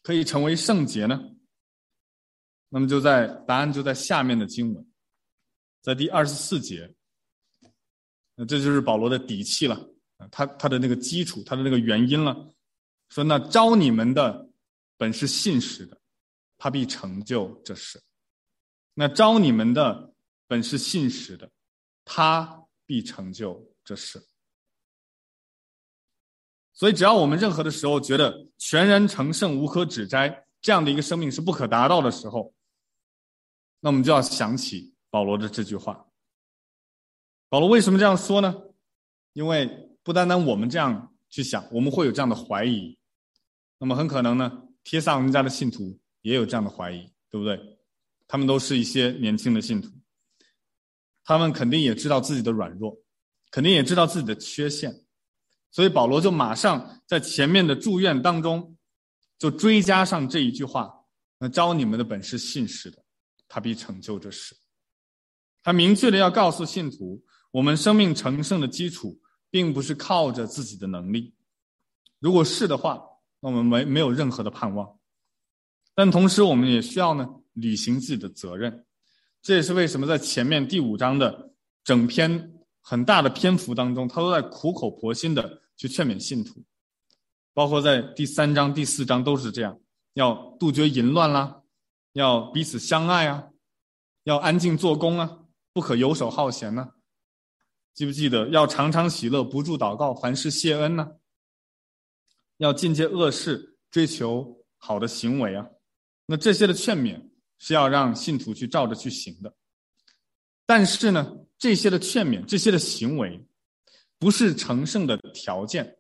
[0.03, 1.19] 可以成为圣洁呢？
[2.69, 4.89] 那么就在答案就在下面的经文，
[5.81, 6.95] 在第二十四节，
[8.35, 9.85] 那这就是保罗的底气了，
[10.31, 12.53] 他他的那个基础，他的那个原因了。
[13.09, 14.49] 说那招你们的
[14.95, 15.99] 本是信实的，
[16.57, 18.01] 他必成就这事。
[18.93, 20.13] 那招你们的
[20.47, 21.49] 本是信实的，
[22.03, 24.21] 他必成就这事。
[26.73, 32.53] 所以，只要我们任何的时候觉得全然成圣、无可指摘这样的一个生命是不可达到的时候，
[33.79, 36.05] 那我们就要想起保罗的这句话。
[37.49, 38.55] 保罗为什么这样说呢？
[39.33, 42.97] 因为不单单我们这样去想，我们会有这样的怀疑。
[43.79, 47.57] 那么很可能呢，帖撒罗尼迦的信徒也有这样的怀疑，对不对？
[48.27, 49.89] 他们都是一些年轻的信徒，
[51.23, 52.97] 他们肯定也知道自己的软弱，
[53.49, 55.05] 肯定也知道自己的缺陷。
[55.71, 58.75] 所以保罗就马上在前面的祝愿当中，
[59.39, 60.93] 就追加上这一句话
[61.39, 63.01] ：“那招你们的本是信实的，
[63.47, 64.53] 他必成就这事。”
[65.63, 69.17] 他明确的要告诉信徒，我们生命成圣的基础，
[69.49, 71.33] 并不是靠着自己的能力。
[72.19, 73.01] 如果是的话，
[73.39, 74.96] 那我们没没有任何的盼望。
[75.97, 78.86] 但同时，我们也需要呢履行自己的责任。
[79.41, 81.51] 这也是为什么在前面第五章的
[81.83, 85.63] 整篇很大的篇幅当中，他都在苦口婆心的。
[85.79, 86.65] 去劝勉信徒，
[87.53, 89.79] 包括在第三章、第四章都是这样，
[90.13, 91.62] 要杜绝淫乱啦，
[92.13, 93.49] 要彼此相爱啊，
[94.23, 96.93] 要安静做工啊，不可游手好闲呢。
[97.93, 101.07] 记不记得要常常喜乐，不住祷告，凡事谢恩呢？
[102.57, 105.67] 要尽戒恶事，追求好的行为啊。
[106.27, 109.55] 那这些的劝勉是要让信徒去照着去行的。
[110.67, 113.43] 但是呢，这些的劝勉，这些的行为。
[114.19, 115.99] 不是成圣的条件，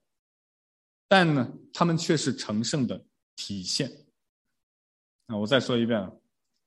[1.07, 4.07] 但呢，他们却是成圣的体现。
[5.27, 6.19] 啊，我再说一遍，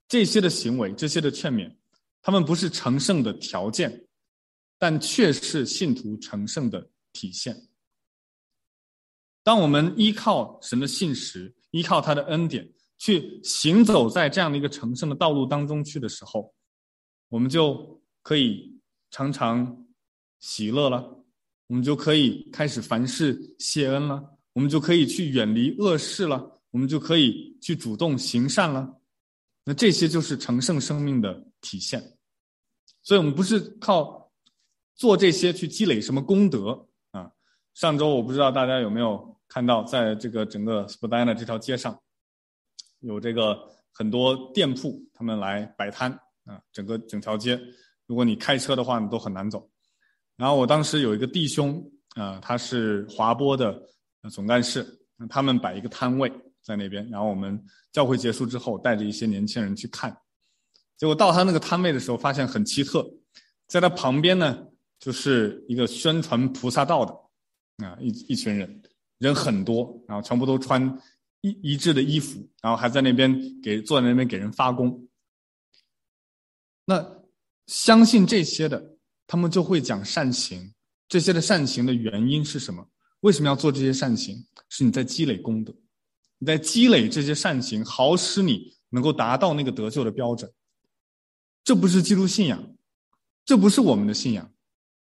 [0.07, 1.77] 这些的行为，这些的劝勉，
[2.23, 4.07] 他们不是成圣的条件，
[4.79, 7.67] 但却是信徒成圣的体现。
[9.43, 16.55] 当我们依靠神的信实，依靠他的恩典，去行走在这样的一个成圣的道路当中去的时候，
[17.31, 18.79] 我们就可以
[19.11, 19.87] 常常
[20.39, 21.17] 喜乐了。
[21.67, 24.21] 我们就可以开始凡事谢恩了，
[24.55, 29.01] 我们就可以去远离恶事了，我们就可以去主动行善了。
[29.65, 32.03] 那这些就是成圣生命的体现。
[33.05, 34.33] 所以，我们不是靠
[34.97, 37.31] 做这些去积累什么功德啊。
[37.75, 41.97] 上周我不知道大家有没有看到，在这个整个 Spadina 这条街上，
[43.01, 43.59] 有这个
[43.93, 46.11] 很多店铺，他们来摆摊
[46.45, 47.61] 啊，整个整条街，
[48.07, 49.69] 如果你开车的话，你都很难走。
[50.37, 51.83] 然后我当时有一个弟兄
[52.15, 53.81] 啊、他是华波的
[54.31, 54.85] 总干事，
[55.29, 60.17] 他们摆一个摊位在那边，然后我们教会结束之后，带着一些年轻人去看，
[60.97, 63.09] 结果到他那个摊位的时候，发现很奇特，
[63.67, 64.67] 在他旁边呢，
[64.99, 68.83] 就是一个宣传菩萨道的啊，一一群人，
[69.19, 70.83] 人很多，然后全部都穿
[71.41, 75.09] 一一致的衣服，然后还在那边给坐在那边给人发功。
[76.85, 77.23] 那
[77.67, 78.97] 相信这些的。
[79.33, 80.75] 他们就会讲善行，
[81.09, 82.85] 这些的善行的原因是什么？
[83.21, 84.45] 为什么要做这些善行？
[84.69, 85.73] 是你在积累功德，
[86.39, 90.53] 你在积累这些善行，好使你能够达到那个得救的标准。
[91.63, 92.75] 这不是基督信仰，
[93.45, 94.53] 这不是我们的信仰。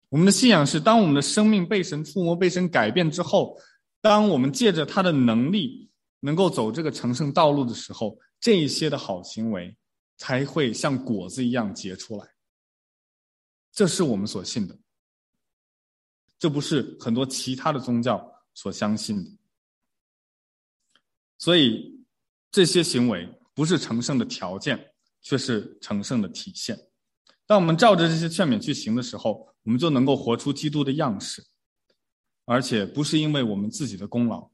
[0.08, 3.60] 我们的信仰是，当我们的生命被神触摸、被神改变之后，
[4.00, 5.90] 当我们借着他的能力
[6.24, 9.76] 能够走这个成圣道路的时候，这一些的好行为
[10.16, 12.26] 才会像果子一样结出来。
[13.70, 14.78] 这是我们所信的，
[16.38, 19.30] 这不是很多其他的宗教所相信的。
[21.37, 22.02] 所以
[22.50, 26.74] 这些行为不是成圣的条件，却是成圣的体现。
[27.46, 31.44] 当我们照着这些劝勉去行的时候，我们就能够活出基督的样式，
[32.46, 34.50] 而且不是因为我们自己的功劳，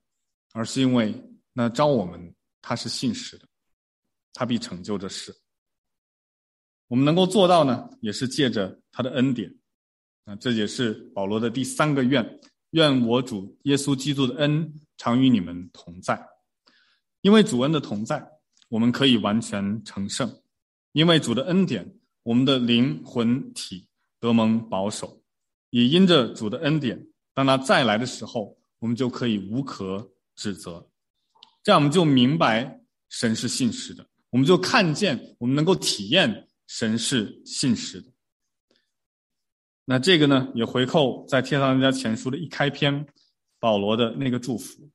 [0.52, 1.14] 而是因为
[1.52, 3.46] 那招我们他是信实的，
[4.32, 5.34] 他必成就这事。
[6.88, 9.52] 我们能够做到呢，也是借着他的恩典，
[10.24, 16.20] 啊，这也是保罗的第三个愿：愿我主耶稣基督的恩常与你们同在。
[17.20, 18.26] 因为主恩的同在，
[18.68, 20.28] 我们可以完全成圣；
[20.92, 23.86] 因为主的恩典，我们的灵魂体
[24.18, 25.06] 得蒙保守；
[25.70, 30.89] 也因着主的恩典，当他再来的时候，我们就可以无可指责。
[31.62, 36.46] 这样我们就明白神是信实的，我们就看见，我们能够体验。
[36.72, 38.12] 神是信实的。
[39.84, 43.04] 那这个呢，也回扣在《帖撒罗尼迦前书》的一开篇，
[43.58, 44.88] 保罗的那个祝福，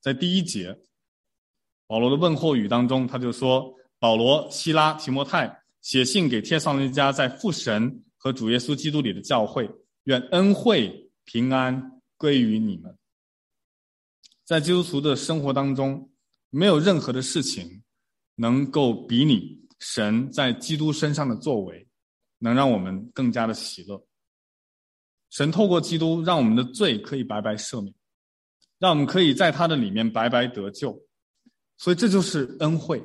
[0.00, 0.76] 在第一节，
[1.86, 9.70] 保罗的问候语当中，他就说：“保罗、西拉、提摩太写信给帖撒罗尼迦在父神和主耶稣基督里的教会，
[10.06, 11.80] 愿恩惠平安
[12.16, 12.92] 归于你们。”
[14.44, 16.10] 在基督徒的生活当中，
[16.50, 17.82] 没有任何的事情
[18.34, 19.60] 能够比拟。
[19.78, 21.88] 神在基督身上的作为，
[22.38, 24.06] 能让我们更加的喜乐。
[25.28, 27.92] 神透过基督，让我们的罪可以白白赦免，
[28.78, 30.96] 让我们可以在他的里面白白得救。
[31.78, 33.02] 所以这就是恩惠，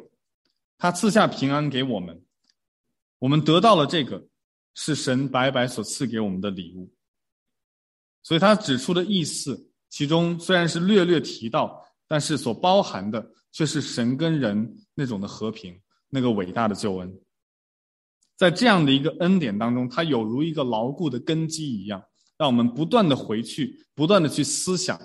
[0.77, 2.23] 他赐下平安给我们，
[3.17, 4.27] 我们得到了这个，
[4.75, 6.93] 是神白白所赐给我们的礼物。
[8.21, 15.79] 所以他指出的意思，其中虽然是略略提到，但是所包含的却是神跟人那种的和平。
[16.09, 17.19] 那个伟大的救恩，
[18.37, 22.01] 在这样的一个恩典当中，它有如一个牢固的根基一样，
[22.37, 24.97] 让我们不断的回去，不断的去思想，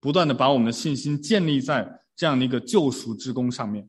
[0.00, 3.88] 不断的把我们的信心建立在这样的一个救赎之功上面。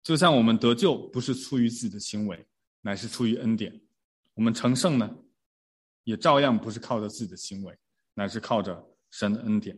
[0.00, 2.46] 就像我们得救不是出于自己的行为，
[2.82, 3.72] 乃是出于恩典；
[4.34, 5.10] 我们成圣呢，
[6.04, 7.76] 也照样不是靠着自己的行为，
[8.14, 9.76] 乃是靠着神的恩典，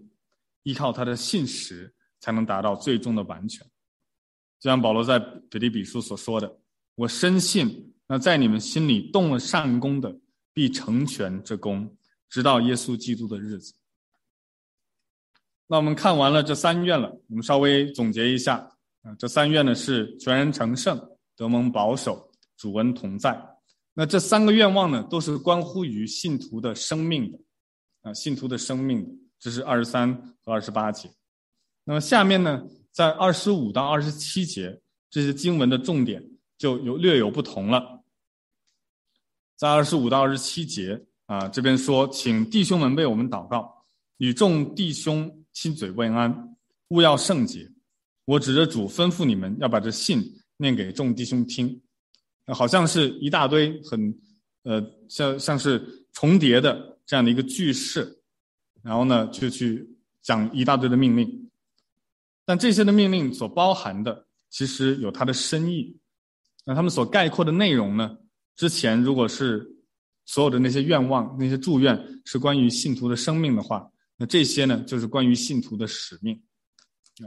[0.63, 3.67] 依靠他的信实，才能达到最终的完全。
[4.59, 5.19] 就像保罗在
[5.51, 6.59] 腓立比书所说的
[6.97, 10.19] ：“我深信，那在你们心里动了善工的，
[10.53, 11.97] 必成全这工，
[12.29, 13.75] 直到耶稣基督的日子。”
[15.69, 18.57] 那我们看完了这三愿了，我们稍微总结一下
[19.03, 20.97] 啊，这三愿呢是全然成圣、
[21.37, 23.37] 德蒙保守、主恩同在。
[23.93, 27.39] 那这三个愿望呢，都是关乎于信徒的生命的
[28.07, 29.05] 啊，信徒的生命，
[29.41, 30.15] 这是二十三
[30.45, 31.11] 和二十八节。
[31.83, 32.65] 那么下面呢？
[32.93, 36.25] 在二十五到二十七节，这些经文的重点
[36.57, 38.05] 就有略有不同了。
[39.57, 43.85] 在二十五到二十七节啊，这边说，请弟兄们为我们祷告，
[44.19, 46.57] 与众弟兄亲嘴问安，
[46.91, 47.69] 务要圣洁。
[48.25, 50.23] 我指着主吩咐你们要把这信
[50.59, 51.83] 念给众弟兄听，
[52.47, 54.17] 好像是一大堆很
[54.63, 58.21] 呃像像是重叠的这样的一个句式，
[58.83, 59.89] 然后呢就去
[60.21, 61.51] 讲一大堆的命令。
[62.45, 65.97] 但这些的命令所包含的，其实有它的深意。
[66.65, 68.19] 那他们所概括的内容呢？
[68.57, 69.67] 之前如果是
[70.25, 76.43] 所有的那些愿望、那些祝愿是关于信徒的生命的话，那这些呢，就是关于信徒的使命。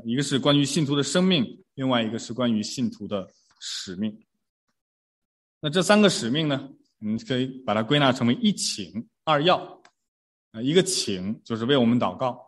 [0.06, 3.28] 一个是关于信徒的生命，另外一个是关于信徒的
[3.60, 4.18] 使命。
[5.62, 6.70] 那这三个使命呢，
[7.00, 9.58] 我们可以把它归纳成为一请二要。
[10.52, 12.40] 啊，一个请就是为我们祷告，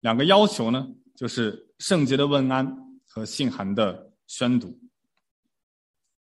[0.00, 1.64] 两个要求呢，就是。
[1.78, 2.74] 圣洁的问安
[3.06, 4.80] 和信函的宣读。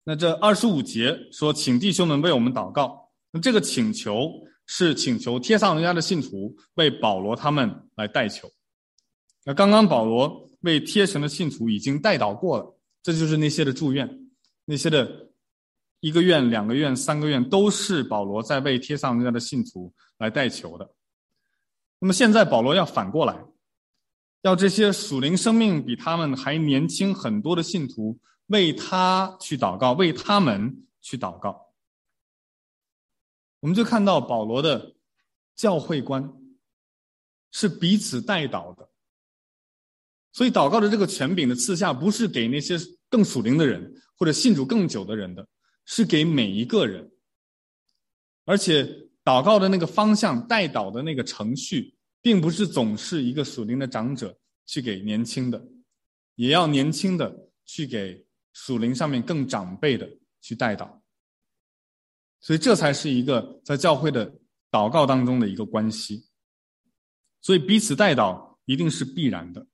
[0.04, 4.30] 那这二十五节说，请弟兄们为我们祷告，那这个请求
[4.66, 8.50] 是请求帖撒罗尼迦的信徒为保罗他们来代求。
[9.42, 14.30] 那刚刚保罗为帖神的信徒已经代祷过了，这就是那些的祝愿，
[14.66, 15.29] 那些的
[16.00, 20.94] 一个愿、两个愿、三个愿，都是保罗在为帖撒罗尼迦的信徒来代求的。
[21.98, 23.44] 那么现在保罗要反过来，
[24.42, 31.68] 要这些属灵生命比他们还年轻很多的信徒为他去祷告，为他们去祷告。
[33.60, 34.94] 我们就看到保罗的
[35.54, 36.32] 教会观
[37.52, 38.88] 是彼此代祷的，
[40.32, 42.78] 所以祷告的这个权柄的赐下不是给那些
[43.10, 45.46] 更属灵的人或者信主更久的人的，
[45.90, 47.10] 是给每一个人，
[48.44, 49.08] 而且。
[49.22, 54.34] 祷告的那个方向，代祷的那个程序，并不是总是一个属灵的长者
[54.64, 55.62] 去给年轻的，
[56.36, 60.10] 也要年轻的去给属灵上面更长辈的
[60.40, 60.90] 去代祷。
[62.40, 64.26] 所以这才是一个在教会的
[64.70, 66.26] 祷告当中的一个关系。
[67.42, 69.66] 所以彼此代祷一定是必然的，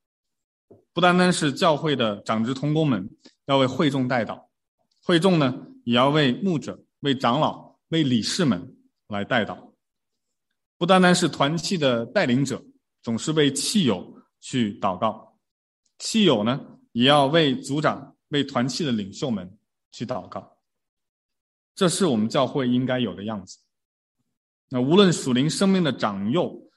[0.93, 3.09] 不单单是教会的长职同工们
[3.47, 4.49] 要为会众代祷，
[5.05, 8.75] 会众呢也要为牧者、为长老、为理事们。
[9.09, 9.73] 来代祷，
[10.77, 12.61] 不单单是团契的带领者，
[13.05, 15.39] 总是为契友去祷告，
[16.01, 16.61] 契友呢
[16.91, 19.49] 也要为组长、为团契的领袖们
[19.93, 20.59] 去祷告。
[21.77, 23.61] 这是我们教会应该有的样子。
[24.71, 26.69] 那无论属灵生命的长幼，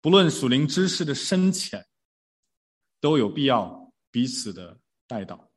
[0.00, 1.84] 不论属灵知识的深浅，
[3.00, 5.48] 都有必要彼此的代祷。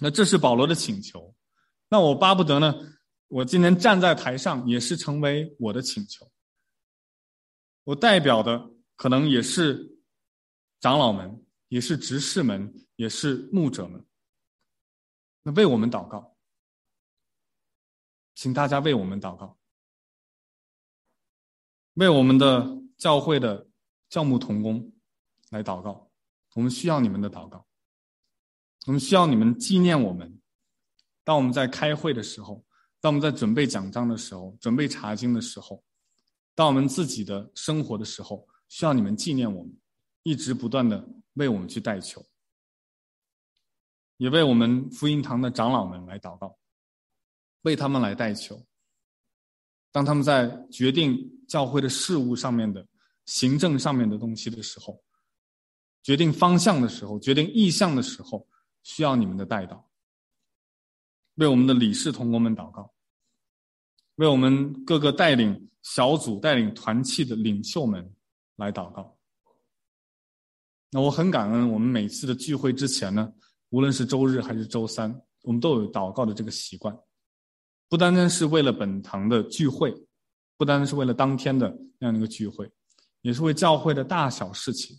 [0.00, 1.29] 那这是保罗的请求。
[1.90, 2.72] 那我巴不得呢。
[3.26, 6.28] 我今天站在台上，也是成为我的请求。
[7.84, 9.98] 我代表的可能也是
[10.80, 14.04] 长老们，也是执事们，也是牧者们。
[15.42, 16.36] 那为我们祷告，
[18.34, 19.56] 请大家为我们祷告，
[21.94, 22.66] 为我们的
[22.96, 23.68] 教会的
[24.08, 24.92] 教牧同工
[25.50, 26.10] 来祷告。
[26.54, 27.64] 我们需要你们的祷告，
[28.86, 30.39] 我们需要你们纪念我们。
[31.24, 32.64] 当我们在开会的时候。
[33.02, 35.82] 当我们在准备讲章的时候，准备查经的时候，
[36.54, 39.74] 当我们自己的生活的时候，需要你们纪念我们，
[40.22, 41.02] 一直不断的
[41.32, 42.22] 为我们去代求，
[44.18, 46.58] 也为我们福音堂的长老们来祷告，
[47.62, 48.62] 为他们来代求。
[49.90, 51.18] 当他们在决定
[51.48, 52.86] 教会的事务上面的
[53.24, 55.02] 行政上面的东西的时候，
[56.02, 58.46] 决定方向的时候，决定意向的时候，
[58.82, 59.82] 需要你们的代祷。
[61.40, 62.92] 为我们的理事同工们祷告，
[64.16, 68.14] 为我们各个带领小组、带领团契的领袖们
[68.56, 69.16] 来祷告。
[70.90, 73.32] 那我很感恩，我们每次的聚会之前呢，
[73.70, 76.94] 无论是周日还是周三，我们都有祷告的这个习惯。
[77.88, 79.90] 不单单是为了本堂的聚会，
[80.58, 82.70] 不单单是为了当天的那样的一个聚会，
[83.22, 84.94] 也是为教会的大小事情，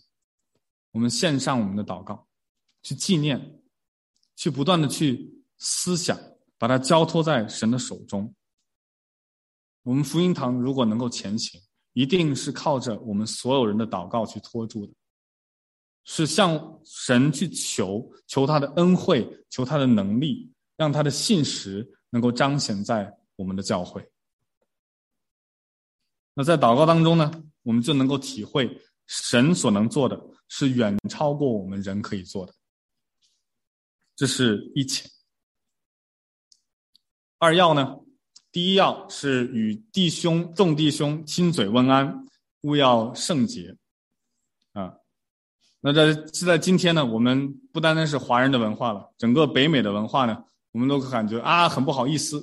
[0.90, 2.26] 我们献上我们的祷告，
[2.82, 3.62] 去纪念，
[4.34, 6.18] 去不断的去思想。
[6.62, 8.32] 把它交托在神的手中。
[9.82, 11.60] 我们福音堂如果能够前行，
[11.92, 14.92] 一定是靠着我们所有人的祷告去托住的，
[16.04, 24.08] 是向神去求，求他的恩惠，求他的能力，让他的信实能够彰显在我们的教会。
[26.32, 27.28] 那在祷告当中呢，
[27.64, 32.54] 我们就能够体会神所能做的是远超过我们人可以做的。
[34.14, 35.10] 这是一切。
[37.42, 37.98] 二要呢，
[38.52, 42.24] 第一要是与弟兄众弟兄亲嘴问安，
[42.60, 43.76] 务要圣洁，
[44.74, 44.94] 啊，
[45.80, 52.40] 那在是在今天呢，我们不单单是华人的文化了，整个北美的文化呢，我们都感觉啊很不好意思，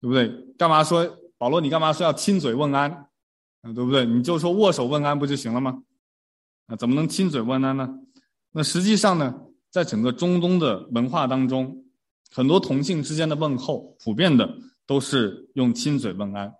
[0.00, 0.28] 对不对？
[0.56, 1.04] 干嘛说
[1.36, 1.60] 保罗？
[1.60, 2.88] 你干嘛说要亲嘴问安？
[3.62, 4.06] 啊，对不对？
[4.06, 5.82] 你就说握手问安不就行了吗？
[6.68, 7.98] 啊，怎么能亲嘴问安呢？
[8.52, 9.34] 那实际上呢，
[9.72, 11.84] 在整个中东的文化当中。
[12.30, 14.48] 很多同性之间的问候，普遍的
[14.86, 16.52] 都是用亲嘴问安，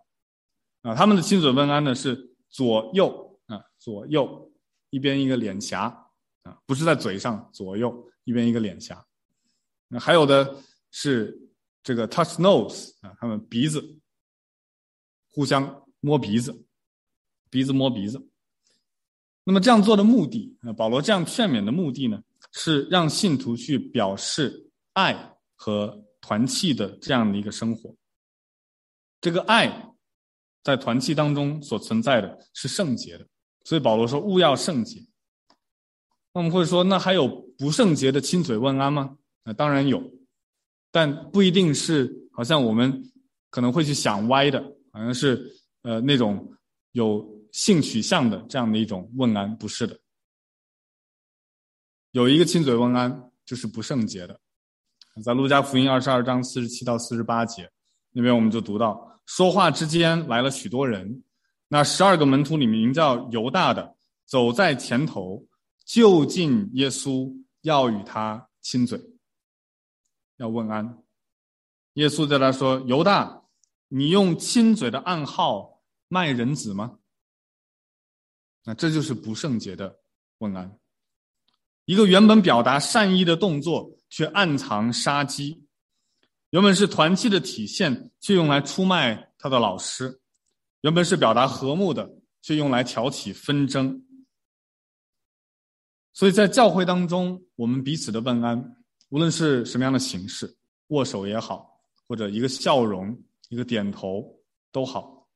[0.82, 4.50] 啊，他们的亲嘴问安呢是左右啊，左右
[4.90, 5.82] 一边一个脸颊
[6.42, 9.04] 啊，不是在嘴上，左右一边一个脸颊。
[9.88, 10.56] 那还有的
[10.90, 11.38] 是
[11.82, 13.82] 这个 touch nose 啊，他们鼻子
[15.30, 16.64] 互相摸鼻子，
[17.50, 18.26] 鼻子摸鼻子。
[19.44, 25.34] 那么这样做的目的，啊，保罗这样劝勉的目的呢，是让信徒去表示爱。
[25.60, 27.92] 和团契的这样的一个生活，
[29.20, 29.92] 这个爱
[30.62, 33.26] 在团契当中所存在的是圣洁的，
[33.64, 35.04] 所以保罗说务要圣洁。
[36.32, 37.26] 那我们会说，那还有
[37.58, 39.18] 不圣洁的亲嘴问安吗？
[39.42, 40.00] 那当然有，
[40.92, 43.02] 但不一定是好像我们
[43.50, 45.50] 可能会去想歪的，好像是
[45.82, 46.54] 呃那种
[46.92, 49.98] 有性取向的这样的一种问安，不是的。
[52.12, 54.38] 有一个亲嘴问安就是不圣洁的，
[55.22, 57.70] 在路加福音二十二章四十七到四十八节
[58.12, 61.22] 那边我们就读到，说话之间来了许多人，
[61.68, 65.44] 那十二个门徒里面名叫犹大的走在前头，
[65.84, 69.00] 就近耶稣要与他亲嘴，
[70.36, 70.98] 要问安。
[71.94, 73.42] 耶稣对他说：“犹大，
[73.88, 76.98] 你用亲嘴的暗号卖人子吗？”
[78.64, 79.98] 那这就是不圣洁的
[80.38, 80.78] 问安。
[81.86, 85.64] 一个原本表达善意的动作，却暗藏杀机；
[86.50, 90.20] 原本是团契的体现，却用来出卖他的老师；
[90.80, 92.10] 原本是表达和睦的，
[92.42, 94.04] 却用来挑起纷争。
[96.12, 98.76] 所以在教会当中，我们彼此的问安，
[99.10, 100.56] 无论是什么样的形式，
[100.88, 103.16] 握手也好，或者一个笑容、
[103.50, 104.40] 一个点头
[104.72, 105.28] 都好。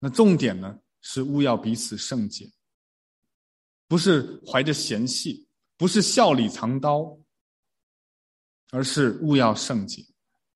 [0.00, 2.50] 那重点呢，是务要彼此圣洁。
[3.86, 7.18] 不是怀着嫌隙，不是笑里藏刀，
[8.70, 10.04] 而是务要圣洁，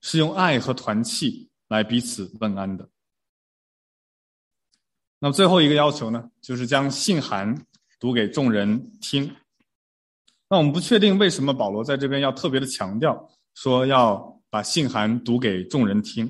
[0.01, 2.89] 是用爱和团契来彼此问安的。
[5.19, 7.55] 那么最后一个要求呢，就是将信函
[7.99, 9.35] 读给众人听。
[10.49, 16.25] 那我们不确定为什么保罗在这边要特别的强调，说要把信函读给众人听，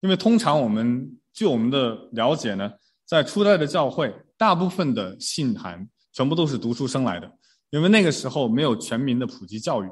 [0.00, 2.72] 因为通常我们据我们的了解呢，
[3.04, 5.88] 在初代的教会，大部分的信函。
[6.16, 7.28] 全部都是读出声来的，
[7.70, 9.90] 因为那个时候没有全民的普及教育，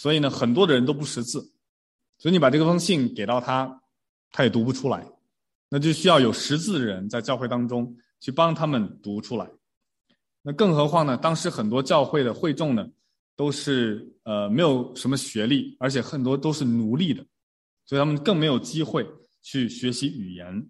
[0.00, 1.52] 所以呢，很多的人都不识字，
[2.16, 3.82] 所以你把这个封信给到他，
[4.32, 5.06] 他也读不出来，
[5.68, 9.46] 那就需要有识字的人在教会当中去帮他们读出来。
[10.40, 12.88] 那更何况呢，当时很多教会的会众呢，
[13.36, 17.22] 都是呃没有什么学历，而且很多都是奴隶的，
[17.84, 19.06] 所以他们更没有机会
[19.42, 20.66] 去学习语言。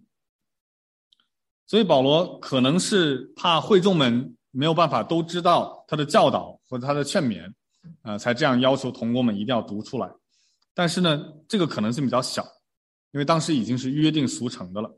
[1.68, 4.36] 所以保罗可能是怕会众们。
[4.52, 7.48] 没有办法都知道他的教导或者他的劝勉，
[8.02, 10.10] 呃，才这样要求同工们一定要读出来。
[10.74, 12.42] 但是呢，这个可能性比较小，
[13.12, 14.90] 因为当时已经是约定俗成的了。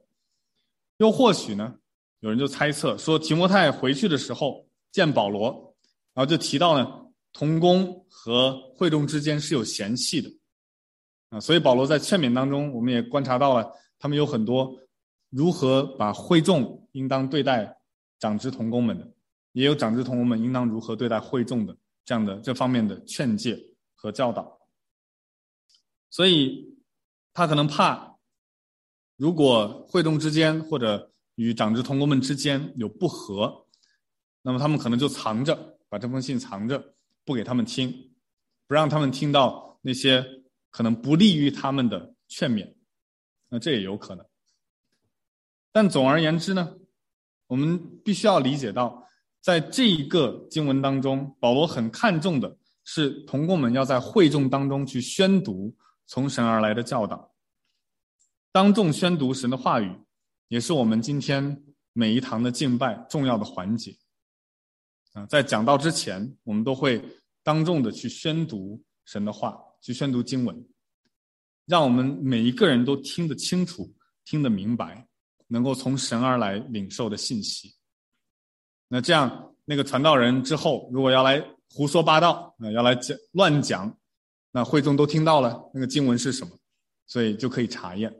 [0.99, 1.74] 又或许呢，
[2.20, 5.74] 有人就猜测说，提摩太回去的时候见保罗，
[6.12, 6.87] 然后就提到呢，
[7.33, 10.30] 同工和会众之间是有嫌隙的，
[11.30, 14.76] 啊，所以保罗在劝勉当中，我们也观察到了他们有很多
[15.30, 17.76] 如何把会众应当对待
[18.18, 19.11] 长执同工们的。
[19.53, 24.61] 也有长执同工们应当如何对待会众的这样的这方面的劝诫和教导，
[26.11, 26.76] 所以
[27.32, 28.18] 他可能怕，
[29.16, 33.66] 如果会众之间或者与长执同工们之间有不和，
[34.42, 36.94] 那么他们可能就藏着，把这封信藏着，
[37.24, 38.12] 不给他们听，
[38.66, 40.24] 不让他们听到那些
[40.70, 42.74] 可能不利于他们的劝勉，
[43.48, 44.26] 那这也有可能。
[45.70, 46.76] 但总而言之呢，
[47.46, 49.09] 我们必须要理解到。
[49.43, 55.76] 在这一个经文当中，保罗很看重的是同工们要在会众当中去宣读
[56.07, 57.34] 从神而来的教导，
[58.53, 59.93] 当众宣读神的话语，
[60.47, 63.93] 也是我们今天每一堂的敬拜重要的环节。
[65.12, 67.05] 啊，在讲道之前，我们都会
[67.43, 70.64] 当众的去宣读神的话，去宣读经文，
[71.66, 73.93] 让我们每一个人都听得清楚、
[74.24, 75.05] 听得明白，
[75.49, 77.74] 能够从神而来领受的信息。
[78.95, 83.97] 那这样，那个传道人之后如果要来胡说八道，啊，要来讲乱讲，
[84.51, 86.51] 那会众都听到了那个经文是什么，
[87.07, 88.14] 所以就可以查验。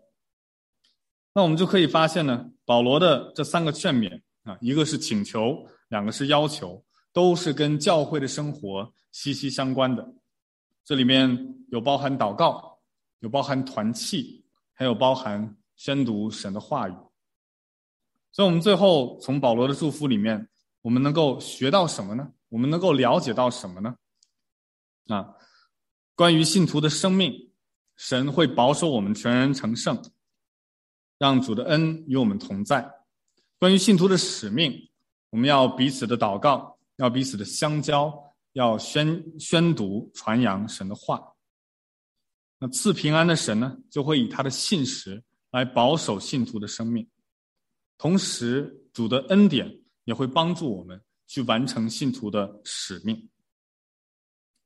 [1.35, 10.14] 那我们就可以发现呢，保罗的这三个劝勉啊，一个是请求，两个是要求，都是跟教会的生活息息相关的。
[10.87, 12.79] 这里面有包含祷告，
[13.18, 14.43] 有包含团契，
[14.73, 16.95] 还有包含宣读神的话语。
[18.33, 20.49] 所以，我们最后从保罗的祝福里面。
[20.83, 22.33] 我们能够学到什么呢？
[22.49, 23.97] 我们能够了解到什么呢？
[25.07, 25.35] 啊，
[26.14, 27.51] 关于信徒的生命，
[27.97, 30.03] 神会保守我们全人成圣，
[31.18, 32.89] 让主的恩与我们同在。
[33.59, 34.91] 关于信徒的使命，
[35.30, 38.12] 我们要彼此的祷告，要彼此的相交，
[38.53, 41.35] 要宣宣读传扬神的话。
[42.59, 45.22] 那赐平安的神呢，就会以他的信实
[45.53, 47.09] 来保守信徒的生命，
[47.99, 49.82] 同时主的恩典。
[50.05, 53.28] 也会帮助我们去完成信徒的使命。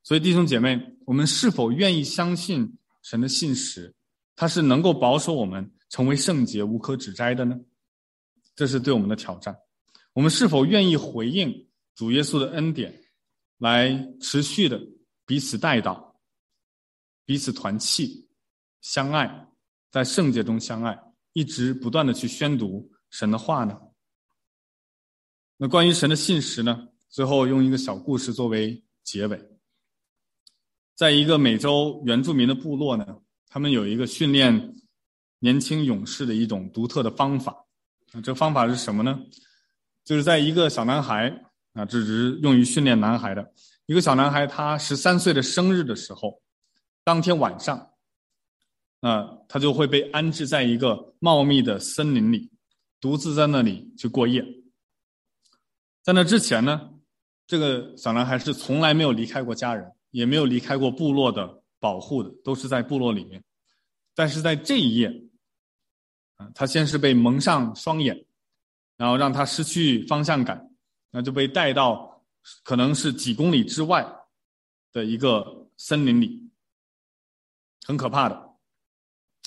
[0.03, 3.95] 所以，弟兄姐妹，我们是否愿意相信神的信使？
[4.37, 7.59] 他是能够保守我们成为圣洁、无可指摘的呢？
[8.55, 9.57] 这是对我们的挑战。
[10.13, 13.03] 我们是否愿意回应主耶稣的恩典，
[13.59, 14.81] 来持续的
[15.25, 16.15] 彼此代祷、
[17.25, 18.29] 彼此团契、
[18.81, 19.49] 相爱，
[19.91, 20.99] 在圣洁中相爱，
[21.33, 23.79] 一直不断的去宣读神的话呢？
[25.59, 26.89] 那关于神的信实呢？
[27.09, 29.41] 最后用一个小故事作为结尾。
[30.95, 33.07] 在一个美洲原住民的部落呢，
[33.49, 34.75] 他们有一个训练
[35.39, 37.53] 年轻勇士的一种独特的方法。
[38.13, 39.19] 啊，这方法是什么呢？
[40.05, 41.29] 就是在一个小男孩
[41.73, 43.53] 啊，这只是用于训练男孩的
[43.87, 46.43] 一个小男孩，他十三岁的生日的时候，
[47.03, 47.93] 当天晚上，
[49.01, 52.51] 啊，他就会被安置在一个茂密的森林里，
[53.01, 54.45] 独自在那里去过夜。
[56.07, 56.89] 在那之前呢，
[57.49, 63.43] 这个小男孩是从来没有离开过家人，也没有离开过部落的保护的，都是在部落里面。
[64.15, 65.13] 但是在这一夜，
[66.37, 68.25] 啊，他先是被蒙上双眼，
[68.97, 70.71] 然后让他失去方向感，
[71.11, 72.25] 那就被带到
[72.63, 74.07] 可能是几公里之外
[74.93, 76.41] 的一个森林里，
[77.85, 78.57] 很可怕的。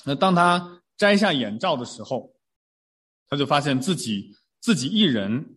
[0.04, 2.34] 那当他摘下眼罩的时候，
[3.28, 5.56] 他就发现自己自己一人。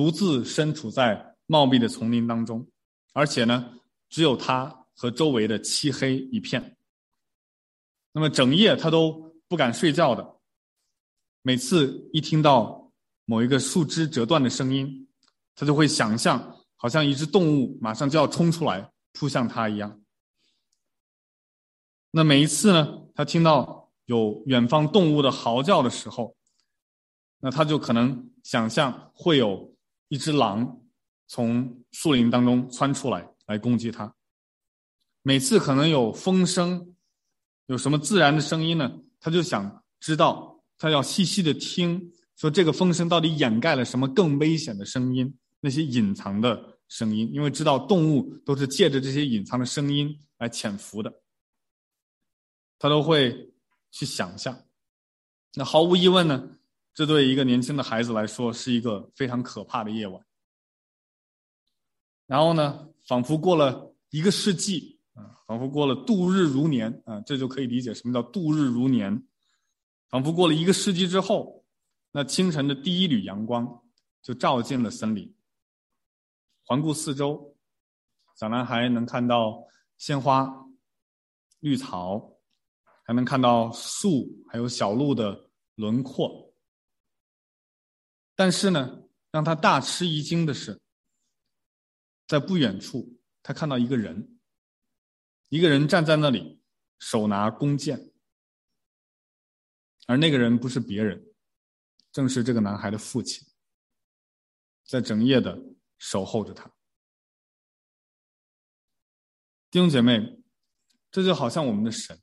[0.00, 2.66] 独自身处在茂密的丛林当中，
[3.12, 3.70] 而且呢，
[4.08, 6.78] 只有他和周围的漆黑一片。
[8.10, 10.38] 那么整夜他都不敢睡觉的。
[11.42, 12.90] 每次一听到
[13.26, 15.06] 某一个树枝折断的声音，
[15.54, 20.00] 他就会想象好像一只动物马上就要冲出来扑向他一样。
[22.10, 26.34] 那每一次呢，他听到有远方动物的嚎叫的时候，
[27.40, 29.69] 那他就可能想象会有。
[30.10, 30.80] 一只狼
[31.28, 34.12] 从树林当中窜出来，来攻击他。
[35.22, 36.96] 每次可能有风声，
[37.66, 39.00] 有什么自然的声音呢？
[39.20, 47.30] 他就想知道，他要细细的听，说这个风声到底掩盖了什么更危险的声音，那些隐藏的声音。
[47.32, 51.22] 因为知道动物都是借着这些隐藏的声音来潜伏的，
[52.80, 53.52] 他都会
[53.92, 54.64] 去想象。
[55.54, 56.56] 那毫无疑问呢？
[56.92, 60.22] 这对一个年轻的孩子来说是一个非常可怕的夜晚。
[62.26, 69.26] 然后呢，仿佛过了一个世纪啊，仿佛过了度日如年啊，这就可以理解什么叫度日如年。
[70.08, 71.64] 仿佛过了一个世纪之后，
[72.10, 73.82] 那清晨的第一缕阳光
[74.22, 75.32] 就照进了森林。
[76.64, 77.56] 环顾四周，
[78.36, 79.64] 小男孩能看到
[79.98, 80.48] 鲜花、
[81.60, 82.32] 绿草，
[83.04, 86.49] 还能看到树，还有小路的轮廓。
[88.40, 90.80] 但是呢，让他大吃一惊的是，
[92.26, 94.40] 在不远处，他看到一个人，
[95.50, 96.58] 一个人站在那里，
[96.98, 98.10] 手拿弓箭，
[100.06, 101.22] 而那个人不是别人，
[102.12, 103.46] 正是这个男孩的父亲，
[104.86, 105.62] 在整夜的
[105.98, 106.64] 守候着他。
[109.70, 110.42] 弟兄姐妹，
[111.10, 112.18] 这就好像我们的神，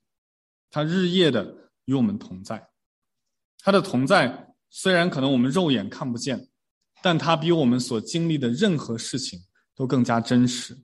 [0.72, 2.72] 他日夜的与我们同在，
[3.60, 4.47] 他的同在。
[4.70, 6.50] 虽然可能我们肉眼看不见，
[7.02, 9.40] 但它比我们所经历的任何事情
[9.76, 10.78] 都更加真实。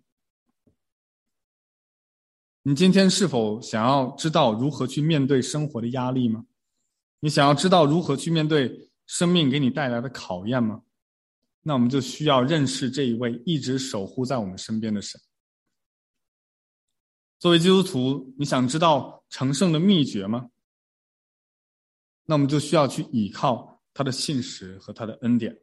[2.63, 6.45] 你今天是否想要知道如何去面对生活的压力吗？
[7.19, 10.83] 你想要知道如何去面对生命给你带来的考验吗？
[11.61, 15.19] 那我们就需要认识这一位一直守护在我们身边的神。
[17.39, 20.49] 作为基督徒，你想知道成圣的秘诀吗？
[22.25, 23.72] 那我们就需要去依靠。
[23.93, 25.57] 他的信实和他的恩典，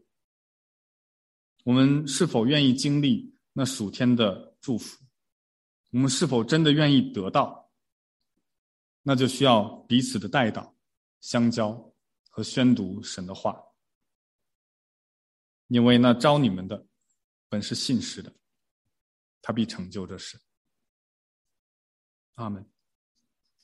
[1.65, 5.05] 我们是否愿意经历那属天的祝福？
[5.91, 7.71] 我们是否真的愿意得到？
[9.03, 10.75] 那就需要彼此的代祷、
[11.21, 11.93] 相交
[12.29, 13.61] 和宣读神的话，
[15.69, 16.87] 因为那招你们的
[17.49, 18.33] 本是信实的，
[19.43, 20.39] 他必成就这事。
[22.35, 22.71] 阿门。